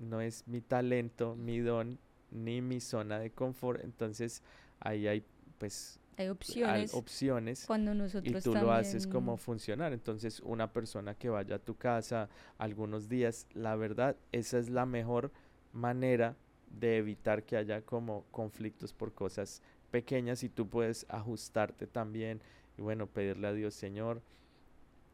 no 0.00 0.20
es 0.20 0.46
mi 0.46 0.60
talento, 0.60 1.36
mi 1.36 1.60
don, 1.60 1.98
ni 2.30 2.60
mi 2.60 2.80
zona 2.80 3.18
de 3.18 3.30
confort, 3.30 3.82
entonces 3.84 4.42
ahí 4.80 5.06
hay 5.06 5.24
pues 5.58 6.00
hay 6.16 6.28
opciones, 6.28 6.94
opciones 6.94 7.64
cuando 7.66 7.94
nosotros 7.94 8.40
y 8.40 8.44
tú 8.44 8.54
lo 8.54 8.72
haces 8.72 9.06
como 9.06 9.36
funcionar. 9.36 9.92
Entonces, 9.92 10.40
una 10.40 10.72
persona 10.72 11.14
que 11.14 11.28
vaya 11.28 11.56
a 11.56 11.58
tu 11.58 11.76
casa 11.76 12.28
algunos 12.58 13.08
días, 13.08 13.48
la 13.52 13.74
verdad, 13.74 14.16
esa 14.30 14.58
es 14.58 14.70
la 14.70 14.86
mejor 14.86 15.32
manera 15.72 16.36
de 16.70 16.98
evitar 16.98 17.44
que 17.44 17.56
haya 17.56 17.82
como 17.82 18.24
conflictos 18.30 18.92
por 18.92 19.12
cosas 19.12 19.62
pequeñas 19.94 20.42
y 20.42 20.48
tú 20.48 20.68
puedes 20.68 21.06
ajustarte 21.08 21.86
también 21.86 22.40
y 22.76 22.82
bueno, 22.82 23.06
pedirle 23.06 23.46
a 23.46 23.52
Dios, 23.52 23.74
Señor, 23.74 24.22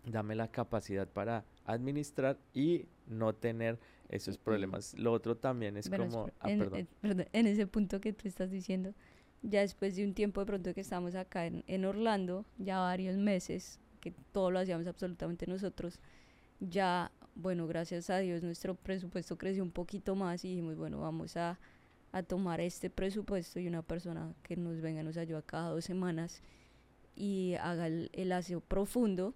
dame 0.06 0.34
la 0.34 0.48
capacidad 0.48 1.06
para 1.06 1.44
administrar 1.66 2.38
y 2.54 2.86
no 3.06 3.34
tener 3.34 3.78
esos 4.08 4.38
problemas. 4.38 4.94
Lo 4.98 5.12
otro 5.12 5.36
también 5.36 5.76
es 5.76 5.90
como... 5.90 6.30
Ah, 6.40 6.50
en, 6.50 6.88
en 7.02 7.46
ese 7.46 7.66
punto 7.66 8.00
que 8.00 8.14
tú 8.14 8.26
estás 8.26 8.50
diciendo, 8.50 8.94
ya 9.42 9.60
después 9.60 9.96
de 9.96 10.04
un 10.06 10.14
tiempo 10.14 10.40
de 10.40 10.46
pronto 10.46 10.72
que 10.72 10.80
estamos 10.80 11.14
acá 11.14 11.44
en, 11.44 11.62
en 11.66 11.84
Orlando, 11.84 12.46
ya 12.56 12.78
varios 12.78 13.18
meses, 13.18 13.80
que 14.00 14.14
todo 14.32 14.50
lo 14.50 14.60
hacíamos 14.60 14.86
absolutamente 14.86 15.46
nosotros, 15.46 16.00
ya, 16.58 17.12
bueno, 17.34 17.66
gracias 17.66 18.08
a 18.08 18.16
Dios 18.16 18.42
nuestro 18.42 18.76
presupuesto 18.76 19.36
creció 19.36 19.62
un 19.62 19.72
poquito 19.72 20.14
más 20.14 20.42
y 20.46 20.48
dijimos, 20.48 20.78
bueno, 20.78 21.00
vamos 21.00 21.36
a, 21.36 21.58
a 22.12 22.22
tomar 22.22 22.60
este 22.60 22.90
presupuesto 22.90 23.60
y 23.60 23.68
una 23.68 23.82
persona 23.82 24.34
que 24.42 24.56
nos 24.56 24.80
venga, 24.80 25.02
nos 25.02 25.16
ayuda 25.16 25.42
cada 25.42 25.70
dos 25.70 25.84
semanas 25.84 26.42
y 27.14 27.54
haga 27.60 27.86
el, 27.86 28.10
el 28.12 28.32
aseo 28.32 28.60
profundo 28.60 29.34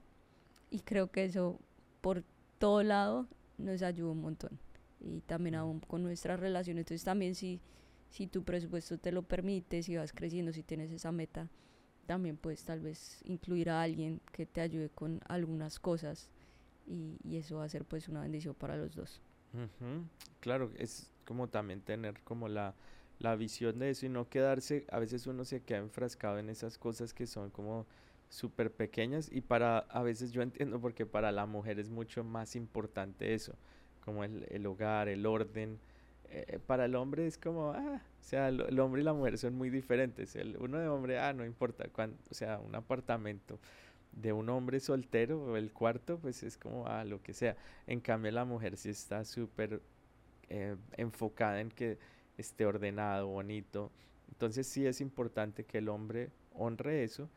y 0.71 0.81
creo 0.81 1.11
que 1.11 1.25
eso 1.25 1.61
por 2.01 2.25
todo 2.59 2.83
lado 2.83 3.29
nos 3.59 3.83
ayuda 3.83 4.11
un 4.11 4.21
montón 4.21 4.59
y 5.01 5.21
también 5.21 5.55
aún 5.55 5.81
con 5.81 6.03
nuestra 6.03 6.37
relación. 6.37 6.79
Entonces 6.79 7.05
también 7.05 7.35
si, 7.35 7.61
si 8.11 8.27
tu 8.27 8.43
presupuesto 8.43 8.99
te 8.99 9.13
lo 9.13 9.23
permite, 9.23 9.83
si 9.83 9.97
vas 9.97 10.13
creciendo, 10.13 10.53
si 10.53 10.63
tienes 10.63 10.91
esa 10.91 11.13
meta, 11.13 11.49
también 12.07 12.37
puedes 12.37 12.65
tal 12.65 12.81
vez 12.81 13.21
incluir 13.25 13.71
a 13.71 13.83
alguien 13.83 14.21
que 14.33 14.47
te 14.47 14.61
ayude 14.61 14.89
con 14.91 15.21
algunas 15.27 15.79
cosas 15.79 16.31
y, 16.87 17.19
y 17.23 17.37
eso 17.37 17.57
va 17.57 17.65
a 17.65 17.69
ser 17.69 17.85
pues 17.85 18.09
una 18.09 18.23
bendición 18.23 18.55
para 18.55 18.77
los 18.77 18.95
dos. 18.95 19.21
Claro, 20.41 20.73
es 20.77 21.14
como 21.25 21.49
también 21.49 21.81
tener 21.81 22.21
como 22.23 22.49
la, 22.49 22.75
la 23.19 23.37
visión 23.37 23.79
de 23.79 23.91
eso 23.91 24.07
y 24.07 24.09
no 24.09 24.29
quedarse, 24.29 24.87
a 24.91 24.99
veces 24.99 25.27
uno 25.27 25.45
se 25.45 25.63
queda 25.63 25.79
enfrascado 25.79 26.39
en 26.39 26.51
esas 26.51 26.79
cosas 26.79 27.15
que 27.15 27.27
son 27.27 27.51
como 27.51 27.87
súper 28.29 28.73
pequeñas 28.73 29.31
y 29.31 29.41
para, 29.41 29.79
a 29.79 30.03
veces 30.03 30.33
yo 30.33 30.43
entiendo 30.43 30.81
porque 30.81 31.07
para 31.07 31.31
la 31.33 31.47
mujer 31.47 31.79
es 31.79 31.89
mucho 31.89 32.25
más 32.25 32.57
importante 32.57 33.35
eso, 33.35 33.55
como 34.05 34.25
el, 34.25 34.47
el 34.51 34.67
hogar, 34.67 35.09
el 35.09 35.25
orden. 35.27 35.79
Eh, 36.31 36.59
para 36.67 36.87
el 36.87 36.97
hombre 36.97 37.27
es 37.27 37.39
como, 37.39 37.71
ah, 37.71 38.03
o 38.21 38.23
sea, 38.25 38.49
el, 38.49 38.81
hombre 38.81 39.03
y 39.03 39.05
la 39.05 39.13
mujer 39.13 39.39
son 39.39 39.55
muy 39.55 39.71
diferentes. 39.71 40.35
El, 40.35 40.57
uno 40.59 40.79
de 40.79 40.89
hombre, 40.89 41.19
ah, 41.19 41.33
no 41.33 41.45
importa, 41.45 41.87
cuando, 41.93 42.17
o 42.31 42.35
sea, 42.35 42.59
un 42.59 42.75
apartamento 42.75 43.61
de 44.13 44.33
un 44.33 44.49
hombre 44.49 44.81
soltero 44.81 45.43
o 45.43 45.57
el 45.57 45.73
cuarto, 45.73 46.19
pues 46.19 46.43
es 46.43 46.57
como, 46.57 46.87
ah, 46.89 47.05
lo 47.05 47.23
que 47.23 47.35
sea. 47.35 47.57
En 47.87 48.01
cambio, 48.01 48.33
la 48.33 48.45
mujer 48.45 48.77
sí 48.77 48.91
está 48.91 49.25
súper 49.25 49.81
eh, 50.49 50.77
enfocada 50.97 51.61
en 51.61 51.71
que 51.71 51.99
esté 52.37 52.67
ordenado, 52.67 53.29
bonito. 53.29 53.91
Entonces 54.29 54.67
sí 54.67 54.87
es 54.87 55.01
importante 55.01 55.65
que 55.65 55.79
el 55.79 55.89
hombre 55.89 56.31
honre 56.53 57.05
eso. 57.05 57.31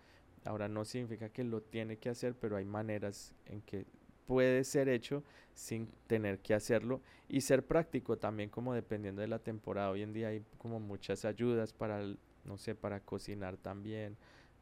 Ahora 0.45 0.67
no 0.67 0.85
significa 0.85 1.29
que 1.29 1.43
lo 1.43 1.61
tiene 1.61 1.97
que 1.97 2.09
hacer, 2.09 2.35
pero 2.35 2.57
hay 2.57 2.65
maneras 2.65 3.35
en 3.45 3.61
que 3.61 3.85
puede 4.25 4.63
ser 4.63 4.89
hecho 4.89 5.23
sin 5.53 5.87
tener 6.07 6.39
que 6.39 6.53
hacerlo 6.53 7.01
y 7.27 7.41
ser 7.41 7.65
práctico 7.65 8.17
también 8.17 8.49
como 8.49 8.73
dependiendo 8.73 9.21
de 9.21 9.27
la 9.27 9.39
temporada. 9.39 9.89
Hoy 9.89 10.03
en 10.03 10.13
día 10.13 10.29
hay 10.29 10.43
como 10.57 10.79
muchas 10.79 11.25
ayudas 11.25 11.73
para, 11.73 12.01
no 12.45 12.57
sé, 12.57 12.75
para 12.75 12.99
cocinar 12.99 13.57
también, 13.57 14.17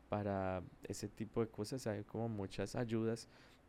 para 0.09 0.63
ese 0.83 1.07
tipo 1.09 1.41
de 1.41 1.47
cosas. 1.47 1.85
Hay 1.87 2.03
como 2.03 2.29
muchas 2.29 2.75
ayudas 2.75 3.27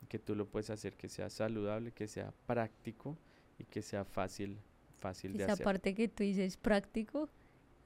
que 0.08 0.18
tú 0.18 0.34
lo 0.34 0.46
puedes 0.46 0.70
hacer 0.70 0.94
que 0.96 1.08
sea 1.08 1.30
saludable, 1.30 1.92
que 1.92 2.06
sea 2.06 2.32
práctico 2.46 3.18
y 3.58 3.64
que 3.64 3.82
sea 3.82 4.04
fácil, 4.04 4.58
fácil 4.98 5.36
de 5.36 5.44
Esa 5.44 5.52
hacer. 5.54 5.64
parte 5.64 5.94
que 5.94 6.08
tú 6.08 6.22
dices 6.22 6.56
práctico 6.56 7.28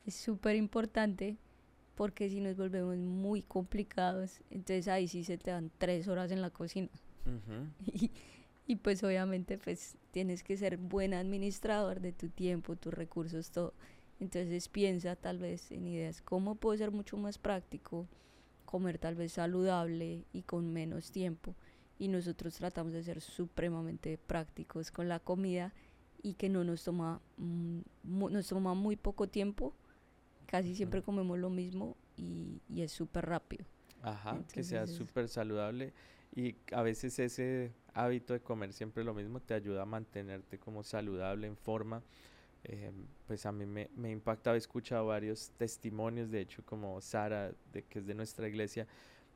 es 0.06 0.14
súper 0.14 0.56
importante 0.56 1.36
porque 1.94 2.30
si 2.30 2.40
nos 2.40 2.56
volvemos 2.56 2.96
muy 2.96 3.42
complicados, 3.42 4.40
entonces 4.50 4.88
ahí 4.88 5.06
sí 5.06 5.22
se 5.22 5.36
te 5.36 5.50
dan 5.50 5.70
tres 5.78 6.08
horas 6.08 6.30
en 6.30 6.42
la 6.42 6.50
cocina. 6.50 6.88
Y 8.66 8.76
pues 8.76 9.02
obviamente 9.02 9.58
pues 9.58 9.96
tienes 10.12 10.44
que 10.44 10.56
ser 10.56 10.76
buen 10.76 11.12
administrador 11.12 12.00
de 12.00 12.12
tu 12.12 12.28
tiempo, 12.28 12.76
tus 12.76 12.94
recursos, 12.94 13.50
todo. 13.50 13.74
Entonces 14.20 14.68
piensa 14.68 15.16
tal 15.16 15.38
vez 15.38 15.72
en 15.72 15.88
ideas, 15.88 16.22
¿cómo 16.22 16.54
puedo 16.54 16.78
ser 16.78 16.92
mucho 16.92 17.16
más 17.16 17.36
práctico? 17.36 18.06
Comer 18.66 18.98
tal 18.98 19.16
vez 19.16 19.32
saludable 19.32 20.24
y 20.32 20.42
con 20.42 20.72
menos 20.72 21.10
tiempo. 21.10 21.56
Y 22.00 22.08
nosotros 22.08 22.56
tratamos 22.56 22.92
de 22.92 23.04
ser 23.04 23.20
supremamente 23.20 24.18
prácticos 24.18 24.90
con 24.90 25.08
la 25.08 25.20
comida 25.20 25.72
y 26.22 26.34
que 26.34 26.48
no 26.48 26.64
nos 26.64 26.82
toma, 26.82 27.20
mm, 27.36 27.80
nos 28.02 28.48
toma 28.48 28.74
muy 28.74 28.96
poco 28.96 29.28
tiempo. 29.28 29.72
Casi 30.46 30.74
siempre 30.74 31.02
comemos 31.02 31.38
lo 31.38 31.50
mismo 31.50 31.96
y, 32.16 32.60
y 32.68 32.82
es 32.82 32.90
súper 32.90 33.26
rápido. 33.26 33.64
Ajá, 34.02 34.42
que 34.52 34.64
sea 34.64 34.86
súper 34.88 35.28
saludable 35.28 35.92
y 36.34 36.56
a 36.72 36.82
veces 36.82 37.18
ese 37.18 37.72
hábito 37.92 38.32
de 38.32 38.40
comer 38.40 38.72
siempre 38.72 39.02
lo 39.04 39.14
mismo 39.14 39.40
te 39.40 39.54
ayuda 39.54 39.82
a 39.82 39.86
mantenerte 39.86 40.58
como 40.58 40.82
saludable, 40.82 41.46
en 41.46 41.56
forma. 41.56 42.02
Eh, 42.62 42.92
pues 43.26 43.46
a 43.46 43.52
mí 43.52 43.64
me, 43.64 43.90
me 43.96 44.10
impacta, 44.10 44.54
he 44.54 44.58
escuchado 44.58 45.06
varios 45.06 45.50
testimonios, 45.56 46.30
de 46.30 46.42
hecho 46.42 46.62
como 46.64 47.00
Sara, 47.00 47.52
de, 47.72 47.82
que 47.84 48.00
es 48.00 48.06
de 48.06 48.14
nuestra 48.14 48.46
iglesia, 48.48 48.86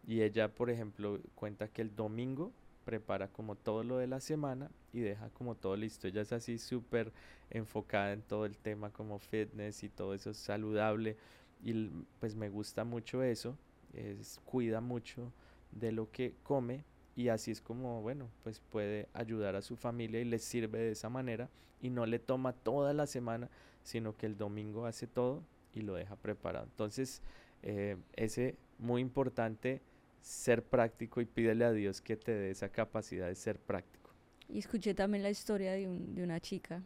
y 0.07 0.23
ella, 0.23 0.49
por 0.49 0.71
ejemplo, 0.71 1.21
cuenta 1.35 1.69
que 1.69 1.83
el 1.83 1.95
domingo 1.95 2.53
prepara 2.85 3.29
como 3.29 3.55
todo 3.55 3.83
lo 3.83 3.97
de 3.99 4.07
la 4.07 4.21
semana 4.21 4.71
y 4.93 5.01
deja 5.01 5.31
como 5.31 5.55
todo 5.55 5.77
listo. 5.77 6.07
Ella 6.07 6.21
es 6.21 6.33
así 6.33 6.59
súper 6.59 7.13
enfocada 7.51 8.13
en 8.13 8.23
todo 8.23 8.45
el 8.45 8.57
tema 8.57 8.91
como 8.91 9.19
fitness 9.19 9.83
y 9.83 9.89
todo 9.89 10.15
eso 10.15 10.35
saludable 10.35 11.17
y 11.65 11.89
pues 12.21 12.37
me 12.37 12.51
gusta 12.51 12.85
mucho 12.85 13.23
eso, 13.23 13.57
es, 13.95 14.41
cuida 14.45 14.81
mucho 14.81 15.33
de 15.73 15.93
lo 15.93 16.11
que 16.11 16.35
come 16.43 16.85
y 17.17 17.29
así 17.29 17.51
es 17.51 17.61
como, 17.61 18.03
bueno, 18.03 18.29
pues 18.43 18.61
puede 18.61 19.09
ayudar 19.15 19.57
a 19.57 19.63
su 19.63 19.77
familia 19.77 20.21
y 20.21 20.25
le 20.25 20.39
sirve 20.39 20.79
de 20.79 20.91
esa 20.93 21.09
manera 21.09 21.49
y 21.81 21.91
no 21.91 22.05
le 22.07 22.19
toma 22.19 22.53
toda 22.53 22.93
la 22.93 23.07
semana, 23.07 23.49
sino 23.83 24.17
que 24.17 24.27
el 24.27 24.37
domingo 24.37 24.85
hace 24.87 25.07
todo 25.07 25.43
y 25.75 25.81
lo 25.81 25.95
deja 25.95 26.17
preparado. 26.17 26.67
Entonces, 26.67 27.23
eh, 27.63 27.97
ese 28.17 28.57
muy 28.79 29.01
importante 29.01 29.81
ser 30.25 30.65
práctico 30.65 31.21
y 31.21 31.27
pídele 31.27 31.65
a 31.67 31.73
Dios 31.73 32.01
que 32.03 32.17
te 32.17 32.33
dé 32.33 32.51
esa 32.51 32.71
capacidad 32.71 33.29
de 33.29 33.37
ser 33.37 33.61
práctico. 33.61 34.13
Y 34.49 34.59
escuché 34.59 34.95
también 34.95 35.23
la 35.23 35.31
historia 35.31 35.73
de, 35.73 35.89
un- 35.89 36.15
de 36.15 36.23
una 36.23 36.41
chica 36.41 36.83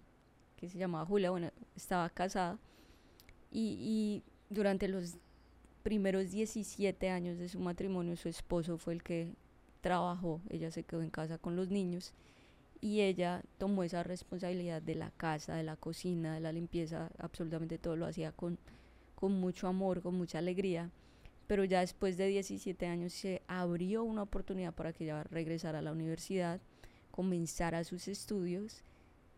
que 0.57 0.69
se 0.69 0.79
llamaba 0.79 1.07
Julia, 1.07 1.31
bueno, 1.31 1.51
estaba 1.77 2.09
casada 2.11 2.59
y, 3.53 4.23
y 4.51 4.55
durante 4.55 4.89
los 4.89 5.17
primeros 5.85 6.31
17 6.33 7.11
años 7.11 7.39
de 7.39 7.49
su 7.49 7.61
matrimonio 7.61 8.17
su 8.17 8.29
esposo 8.29 8.79
fue 8.79 8.95
el 8.95 9.03
que 9.03 9.35
trabajó, 9.83 10.41
ella 10.51 10.71
se 10.73 10.85
quedó 10.85 11.03
en 11.03 11.11
casa 11.11 11.39
con 11.39 11.57
los 11.57 11.69
niños 11.71 12.15
y 12.81 13.03
ella 13.03 13.43
tomó 13.59 13.85
esa 13.85 14.03
responsabilidad 14.05 14.83
de 14.83 14.95
la 14.97 15.11
casa, 15.13 15.57
de 15.57 15.65
la 15.65 15.77
cocina, 15.77 16.35
de 16.35 16.41
la 16.41 16.53
limpieza, 16.53 17.11
absolutamente 17.19 17.79
todo 17.79 17.97
lo 17.97 18.07
hacía 18.07 18.33
con, 18.33 18.59
con 19.17 19.33
mucho 19.41 19.69
amor, 19.69 20.03
con 20.03 20.15
mucha 20.17 20.39
alegría. 20.39 20.91
Pero 21.49 21.65
ya 21.65 21.81
después 21.81 22.17
de 22.17 22.29
17 22.29 22.87
años 22.87 23.13
se 23.13 23.43
abrió 23.49 24.05
una 24.05 24.23
oportunidad 24.23 24.73
para 24.73 24.93
que 24.93 25.05
ella 25.05 25.25
regresara 25.25 25.81
a 25.81 25.83
la 25.83 25.91
universidad, 25.91 26.61
comenzara 27.11 27.83
sus 27.83 28.07
estudios 28.07 28.85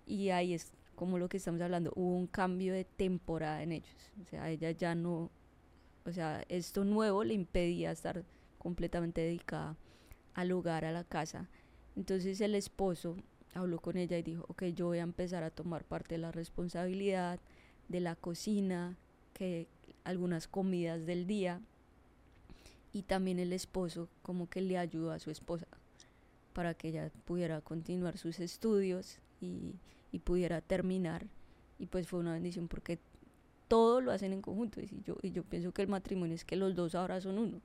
y 0.06 0.28
ahí 0.28 0.52
es 0.52 0.72
como 0.96 1.16
lo 1.16 1.30
que 1.30 1.38
estamos 1.38 1.62
hablando, 1.62 1.92
hubo 1.96 2.14
un 2.14 2.26
cambio 2.26 2.74
de 2.74 2.84
temporada 2.84 3.62
en 3.62 3.72
ellos. 3.72 4.12
O 4.20 4.26
sea, 4.26 4.50
ella 4.50 4.70
ya 4.72 4.94
no, 4.94 5.30
o 6.04 6.12
sea, 6.12 6.44
esto 6.50 6.84
nuevo 6.84 7.24
le 7.24 7.32
impedía 7.32 7.90
estar 7.90 8.22
completamente 8.58 9.22
dedicada 9.22 9.76
al 10.34 10.52
hogar, 10.52 10.84
a 10.84 10.92
la 10.92 11.04
casa. 11.04 11.48
Entonces 11.96 12.40
el 12.42 12.54
esposo 12.54 13.16
habló 13.54 13.80
con 13.80 13.96
ella 13.96 14.18
y 14.18 14.22
dijo, 14.22 14.44
ok, 14.48 14.64
yo 14.74 14.88
voy 14.88 14.98
a 14.98 15.04
empezar 15.04 15.42
a 15.42 15.50
tomar 15.50 15.84
parte 15.84 16.16
de 16.16 16.18
la 16.18 16.32
responsabilidad 16.32 17.40
de 17.88 18.00
la 18.00 18.14
cocina, 18.14 18.98
que 19.32 19.68
algunas 20.04 20.48
comidas 20.48 21.06
del 21.06 21.26
día 21.26 21.60
y 22.92 23.02
también 23.02 23.38
el 23.38 23.52
esposo 23.52 24.08
como 24.22 24.48
que 24.48 24.60
le 24.60 24.78
ayudó 24.78 25.12
a 25.12 25.18
su 25.18 25.30
esposa 25.30 25.66
para 26.52 26.74
que 26.74 26.88
ella 26.88 27.10
pudiera 27.24 27.60
continuar 27.60 28.18
sus 28.18 28.40
estudios 28.40 29.18
y, 29.40 29.76
y 30.12 30.18
pudiera 30.18 30.60
terminar. 30.60 31.26
Y 31.78 31.86
pues 31.86 32.06
fue 32.06 32.20
una 32.20 32.32
bendición 32.32 32.68
porque 32.68 32.98
todo 33.68 34.00
lo 34.00 34.10
hacen 34.10 34.32
en 34.32 34.42
conjunto. 34.42 34.80
Y 34.80 35.02
yo, 35.02 35.16
y 35.22 35.30
yo 35.30 35.44
pienso 35.44 35.72
que 35.72 35.82
el 35.82 35.88
matrimonio 35.88 36.34
es 36.34 36.44
que 36.44 36.56
los 36.56 36.74
dos 36.74 36.94
ahora 36.94 37.20
son 37.20 37.38
uno. 37.38 37.60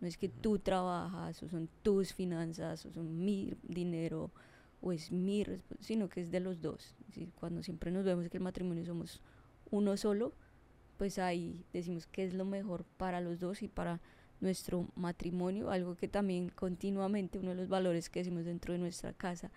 No 0.00 0.06
es 0.06 0.16
que 0.16 0.28
tú 0.28 0.58
trabajas 0.58 1.42
o 1.42 1.48
son 1.48 1.68
tus 1.82 2.12
finanzas 2.12 2.84
o 2.86 2.92
son 2.92 3.24
mi 3.24 3.54
dinero 3.62 4.30
o 4.80 4.92
es 4.92 5.10
mi 5.10 5.44
sino 5.80 6.08
que 6.08 6.20
es 6.20 6.30
de 6.30 6.40
los 6.40 6.60
dos. 6.60 6.94
¿sí? 7.12 7.30
cuando 7.36 7.62
siempre 7.62 7.90
nos 7.90 8.04
vemos 8.04 8.28
que 8.28 8.36
el 8.36 8.42
matrimonio 8.42 8.84
somos 8.84 9.20
uno 9.70 9.96
solo 9.96 10.32
pues 10.98 11.18
ahí 11.18 11.64
decimos 11.72 12.06
que 12.06 12.24
es 12.24 12.34
lo 12.34 12.44
mejor 12.44 12.84
para 12.96 13.20
los 13.20 13.38
dos 13.38 13.62
y 13.62 13.68
para 13.68 14.00
nuestro 14.40 14.86
matrimonio, 14.96 15.70
algo 15.70 15.96
que 15.96 16.08
también 16.08 16.48
continuamente 16.50 17.38
uno 17.38 17.50
de 17.50 17.56
los 17.56 17.68
valores 17.68 18.08
que 18.10 18.20
decimos 18.20 18.44
dentro 18.44 18.72
de 18.72 18.78
nuestra 18.78 19.12
casa 19.12 19.50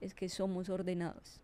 es 0.00 0.14
que 0.14 0.28
somos 0.28 0.68
ordenados. 0.68 1.40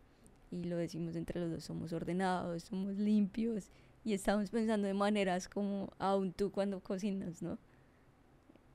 Y 0.51 0.65
lo 0.65 0.77
decimos 0.77 1.17
entre 1.17 1.41
los 1.41 1.51
dos, 1.51 1.65
somos 1.65 1.93
ordenados, 1.95 2.65
somos 2.65 2.97
limpios 2.99 3.71
y 4.05 4.13
estamos 4.13 4.51
pensando 4.51 4.87
de 4.87 4.95
maneras 4.95 5.49
como 5.49 5.91
aún 5.99 6.33
tú 6.33 6.51
cuando 6.53 6.81
cocinas, 6.81 7.41
¿no? 7.43 7.59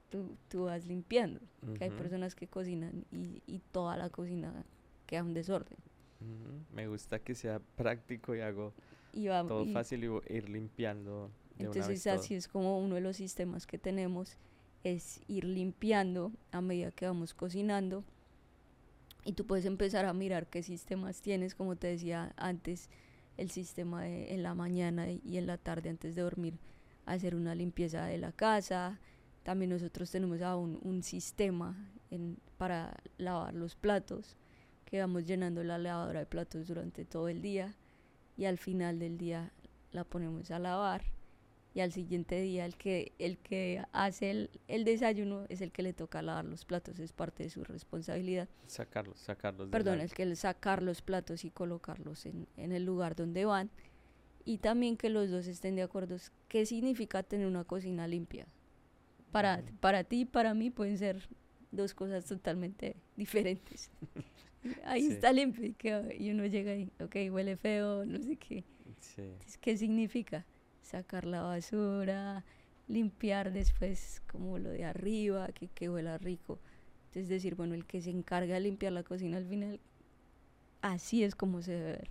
Tú, 0.10 0.38
tú 0.48 0.64
vas 0.64 0.86
limpiando, 0.86 1.42
que 1.78 1.84
hay 1.84 1.90
personas 1.92 2.34
que 2.34 2.48
cocinan 2.48 3.04
y, 3.12 3.42
y 3.46 3.60
toda 3.74 3.98
la 3.98 4.10
cocina 4.10 4.64
queda 5.06 5.24
un 5.24 5.34
desorden. 5.34 5.78
Me 6.74 6.88
gusta 6.88 7.20
que 7.20 7.36
sea 7.36 7.60
práctico 7.76 8.34
y 8.34 8.40
hago 8.40 8.74
Y 9.14 9.28
va, 9.28 9.44
todo 9.46 9.66
y- 9.66 9.74
fácil 9.74 10.04
y 10.06 10.34
ir 10.34 10.50
limpiando 10.50 11.30
Entonces 11.60 12.06
así 12.08 12.36
es 12.36 12.48
como 12.48 12.80
uno 12.80 12.96
de 12.96 13.02
los 13.02 13.18
sistemas 13.18 13.66
que 13.66 13.78
tenemos 13.78 14.38
es 14.84 15.22
ir 15.28 15.44
limpiando 15.44 16.32
a 16.52 16.62
medida 16.62 16.92
que 16.92 17.06
vamos 17.06 17.34
cocinando. 17.34 18.04
Y 19.26 19.34
tú 19.34 19.46
puedes 19.46 19.66
empezar 19.66 20.06
a 20.06 20.14
mirar 20.14 20.48
qué 20.48 20.64
sistemas 20.64 21.22
tienes, 21.22 21.56
como 21.56 21.76
te 21.76 21.88
decía 21.88 22.34
antes, 22.38 22.90
el 23.36 23.52
sistema 23.52 24.04
de, 24.04 24.34
en 24.34 24.44
la 24.44 24.56
mañana 24.56 25.10
y 25.12 25.38
en 25.38 25.48
la 25.48 25.58
tarde 25.58 25.90
antes 25.90 26.16
de 26.16 26.22
dormir, 26.22 26.58
hacer 27.06 27.36
una 27.36 27.54
limpieza 27.54 28.06
de 28.06 28.18
la 28.18 28.32
casa. 28.32 29.00
También 29.44 29.72
nosotros 29.72 30.10
tenemos 30.12 30.42
aún 30.42 30.80
un 30.82 31.04
sistema 31.04 31.76
en, 32.10 32.38
para 32.58 32.96
lavar 33.18 33.54
los 33.54 33.76
platos, 33.76 34.38
que 34.86 35.02
vamos 35.02 35.26
llenando 35.26 35.64
la 35.64 35.78
lavadora 35.78 36.22
de 36.22 36.26
platos 36.26 36.68
durante 36.68 37.04
todo 37.04 37.28
el 37.28 37.42
día 37.42 37.76
y 38.38 38.46
al 38.46 38.58
final 38.58 39.00
del 39.00 39.18
día 39.18 39.52
la 39.92 40.06
ponemos 40.06 40.52
a 40.52 40.60
lavar 40.60 41.17
y 41.78 41.80
al 41.80 41.92
siguiente 41.92 42.42
día 42.42 42.66
el 42.66 42.76
que, 42.76 43.12
el 43.20 43.38
que 43.38 43.84
hace 43.92 44.32
el, 44.32 44.50
el, 44.68 44.84
desayuno 44.84 45.46
es 45.48 45.62
el 45.62 45.72
que 45.72 45.84
le 45.84 45.94
toca 45.94 46.24
lavar 46.24 46.44
los 46.44 46.66
platos, 46.66 46.98
es 46.98 47.14
parte 47.14 47.44
de 47.44 47.52
su 47.52 47.64
responsabilidad. 47.64 48.50
Sacarlos, 48.66 49.20
sacarlos. 49.20 49.70
Perdón, 49.70 50.02
el 50.02 50.12
que 50.12 50.26
le 50.26 50.36
sacar 50.36 50.82
los 50.82 51.04
platos 51.04 51.46
y 51.46 51.52
colocarlos 51.52 52.26
en, 52.26 52.48
en, 52.58 52.72
el 52.72 52.84
lugar 52.84 53.16
donde 53.16 53.46
van. 53.46 53.70
Y 54.44 54.58
también 54.58 54.98
que 54.98 55.12
los 55.12 55.30
dos 55.30 55.46
estén 55.46 55.76
de 55.76 55.84
acuerdo 55.84 56.18
qué 56.48 56.66
significa 56.66 57.22
tener 57.22 57.46
una 57.46 57.64
cocina 57.64 58.08
limpia. 58.08 58.48
Para, 59.32 59.62
para 59.80 60.04
ti 60.04 60.22
y 60.22 60.26
para 60.26 60.56
mí 60.56 60.72
pueden 60.72 60.98
ser 60.98 61.30
dos 61.70 61.94
cosas 61.94 62.26
totalmente 62.26 62.96
diferentes. 63.16 63.92
ahí 64.84 65.10
está 65.10 65.32
limpio 65.32 65.76
y, 66.18 66.32
uno 66.32 66.48
llega 66.48 66.72
ahí, 66.72 66.90
ok, 67.00 67.32
huele 67.32 67.56
feo, 67.56 68.04
no 68.04 68.18
sé 68.18 68.36
qué. 68.36 68.64
Sí. 69.00 69.22
¿Qué 69.62 69.78
significa? 69.78 70.44
Sacar 70.88 71.26
la 71.26 71.42
basura, 71.42 72.44
limpiar 72.88 73.52
después 73.52 74.22
como 74.32 74.58
lo 74.58 74.70
de 74.70 74.86
arriba, 74.86 75.50
que, 75.50 75.68
que 75.68 75.90
huela 75.90 76.18
rico. 76.18 76.60
Es 77.14 77.30
decir, 77.30 77.56
bueno, 77.56 77.74
el 77.74 77.86
que 77.86 78.02
se 78.02 78.12
encarga 78.12 78.56
de 78.56 78.62
limpiar 78.62 78.94
la 78.94 79.04
cocina 79.04 79.38
al 79.38 79.46
final, 79.46 79.80
así 80.82 81.24
es 81.24 81.36
como 81.36 81.62
se 81.62 81.74
debe 81.74 81.92
ver 81.94 82.10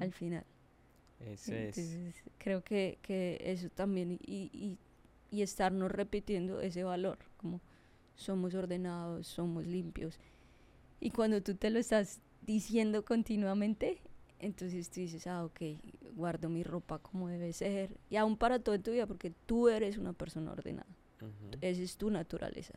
al 0.00 0.12
final. 0.12 0.44
Eso 1.20 1.52
Entonces, 1.52 2.14
creo 2.38 2.62
que, 2.62 2.98
que 3.02 3.38
eso 3.40 3.68
también, 3.70 4.12
y, 4.12 4.50
y, 4.52 4.78
y 5.30 5.42
estarnos 5.42 5.90
repitiendo 5.90 6.60
ese 6.60 6.84
valor, 6.84 7.18
como 7.38 7.60
somos 8.14 8.54
ordenados, 8.54 9.26
somos 9.26 9.66
limpios. 9.66 10.18
Y 11.00 11.10
cuando 11.10 11.42
tú 11.42 11.54
te 11.54 11.70
lo 11.70 11.78
estás 11.78 12.20
diciendo 12.42 13.04
continuamente, 13.04 13.98
entonces 14.38 14.90
tú 14.90 15.00
dices, 15.00 15.26
ah, 15.26 15.44
ok, 15.44 15.60
guardo 16.14 16.48
mi 16.48 16.62
ropa 16.62 16.98
como 16.98 17.28
debe 17.28 17.52
ser. 17.52 17.98
Y 18.10 18.16
aún 18.16 18.36
para 18.36 18.58
toda 18.58 18.78
tu 18.78 18.90
vida, 18.90 19.06
porque 19.06 19.32
tú 19.46 19.68
eres 19.68 19.96
una 19.96 20.12
persona 20.12 20.52
ordenada. 20.52 20.86
Esa 21.60 21.82
es 21.82 21.96
tu 21.96 22.10
naturaleza. 22.10 22.74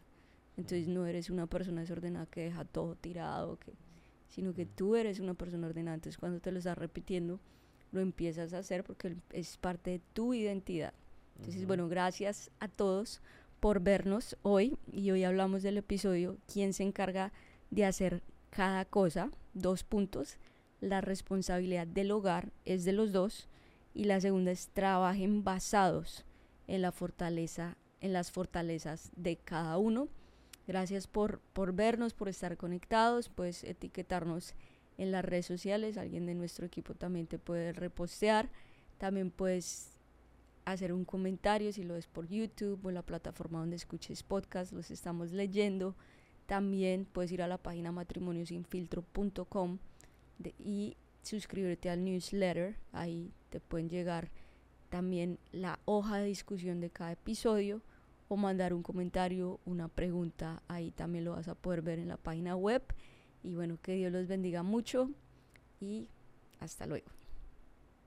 Entonces 0.56 0.88
no 0.88 1.06
eres 1.06 1.30
una 1.30 1.48
persona 1.48 1.82
desordenada 1.82 2.26
que 2.26 2.46
deja 2.46 2.66
todo 2.66 2.96
tirado, 2.96 3.58
que, 3.60 3.74
sino 4.30 4.54
que 4.54 4.66
tú 4.66 4.96
eres 4.96 5.20
una 5.20 5.34
persona 5.34 5.68
ordenada. 5.68 5.96
Entonces 5.96 6.18
cuando 6.18 6.40
te 6.40 6.52
lo 6.52 6.60
estás 6.60 6.78
repitiendo, 6.78 7.40
lo 7.92 8.00
empiezas 8.00 8.54
a 8.54 8.60
hacer 8.60 8.84
porque 8.84 9.18
es 9.32 9.58
parte 9.58 9.92
de 9.92 10.02
tu 10.14 10.34
identidad. 10.34 10.94
Entonces, 11.38 11.66
bueno, 11.66 11.88
gracias 11.88 12.52
a 12.60 12.68
todos 12.68 13.22
por 13.62 13.80
vernos 13.80 14.38
hoy. 14.42 14.78
Y 14.92 15.12
hoy 15.12 15.24
hablamos 15.24 15.64
del 15.64 15.78
episodio 15.78 16.38
¿Quién 16.52 16.74
se 16.74 16.84
encarga 16.84 17.32
de 17.72 17.86
hacer 17.86 18.24
cada 18.50 18.84
cosa? 18.84 19.32
Dos 19.54 19.84
puntos 19.84 20.38
la 20.82 21.02
responsabilidad 21.02 21.88
del 21.88 22.12
hogar 22.12 22.52
es 22.66 22.86
de 22.86 22.94
los 22.94 23.12
dos 23.12 23.48
y 23.94 24.06
la 24.06 24.22
segunda 24.22 24.52
es 24.52 24.68
trabajen 24.70 25.44
basados 25.44 26.26
en 26.68 26.82
la 26.82 26.92
fortaleza, 26.92 27.78
en 28.02 28.14
las 28.14 28.32
fortalezas 28.32 29.12
de 29.16 29.38
cada 29.38 29.78
uno. 29.78 30.08
Gracias 30.68 31.08
por, 31.08 31.40
por 31.54 31.74
vernos, 31.74 32.14
por 32.14 32.30
estar 32.30 32.56
conectados, 32.56 33.30
puedes 33.30 33.64
etiquetarnos 33.64 34.54
en 34.98 35.12
las 35.12 35.26
redes 35.26 35.46
sociales, 35.46 35.98
alguien 35.98 36.26
de 36.26 36.36
nuestro 36.36 36.66
equipo 36.66 36.94
también 36.94 37.26
te 37.26 37.40
puede 37.40 37.74
repostear, 37.74 38.50
también 38.98 39.32
puedes 39.32 39.98
hacer 40.66 40.94
un 40.94 41.06
comentario 41.06 41.74
si 41.74 41.84
lo 41.84 41.96
ves 41.96 42.08
por 42.08 42.28
YouTube 42.28 42.86
o 42.86 42.90
en 42.90 42.96
la 42.96 43.02
plataforma 43.02 43.60
donde 43.60 43.78
escuches 43.78 44.24
podcast, 44.24 44.74
los 44.74 44.92
estamos 44.92 45.32
leyendo. 45.32 45.96
También 46.46 47.06
puedes 47.06 47.32
ir 47.32 47.42
a 47.42 47.48
la 47.48 47.58
página 47.58 47.92
matrimoniosinfiltro.com 47.92 49.80
y 50.58 50.98
suscribirte 51.24 51.90
al 51.90 52.04
newsletter. 52.04 52.76
Ahí 52.92 53.32
te 53.50 53.60
pueden 53.60 53.90
llegar 53.90 54.30
también 54.90 55.38
la 55.52 55.80
hoja 55.86 56.18
de 56.18 56.26
discusión 56.26 56.80
de 56.80 56.90
cada 56.90 57.12
episodio 57.12 57.82
o 58.28 58.38
mandar 58.38 58.74
un 58.74 58.84
comentario, 58.84 59.60
una 59.66 59.88
pregunta. 59.88 60.62
Ahí 60.68 60.92
también 60.92 61.26
lo 61.26 61.32
vas 61.32 61.48
a 61.48 61.56
poder 61.56 61.82
ver 61.82 62.00
en 62.00 62.08
la 62.08 62.18
página 62.18 62.56
web. 62.56 62.84
Y 63.44 63.56
bueno, 63.56 63.78
que 63.82 63.94
Dios 63.94 64.12
los 64.12 64.28
bendiga 64.28 64.64
mucho 64.64 65.10
y 65.80 66.08
hasta 66.60 66.86
luego. 66.86 67.19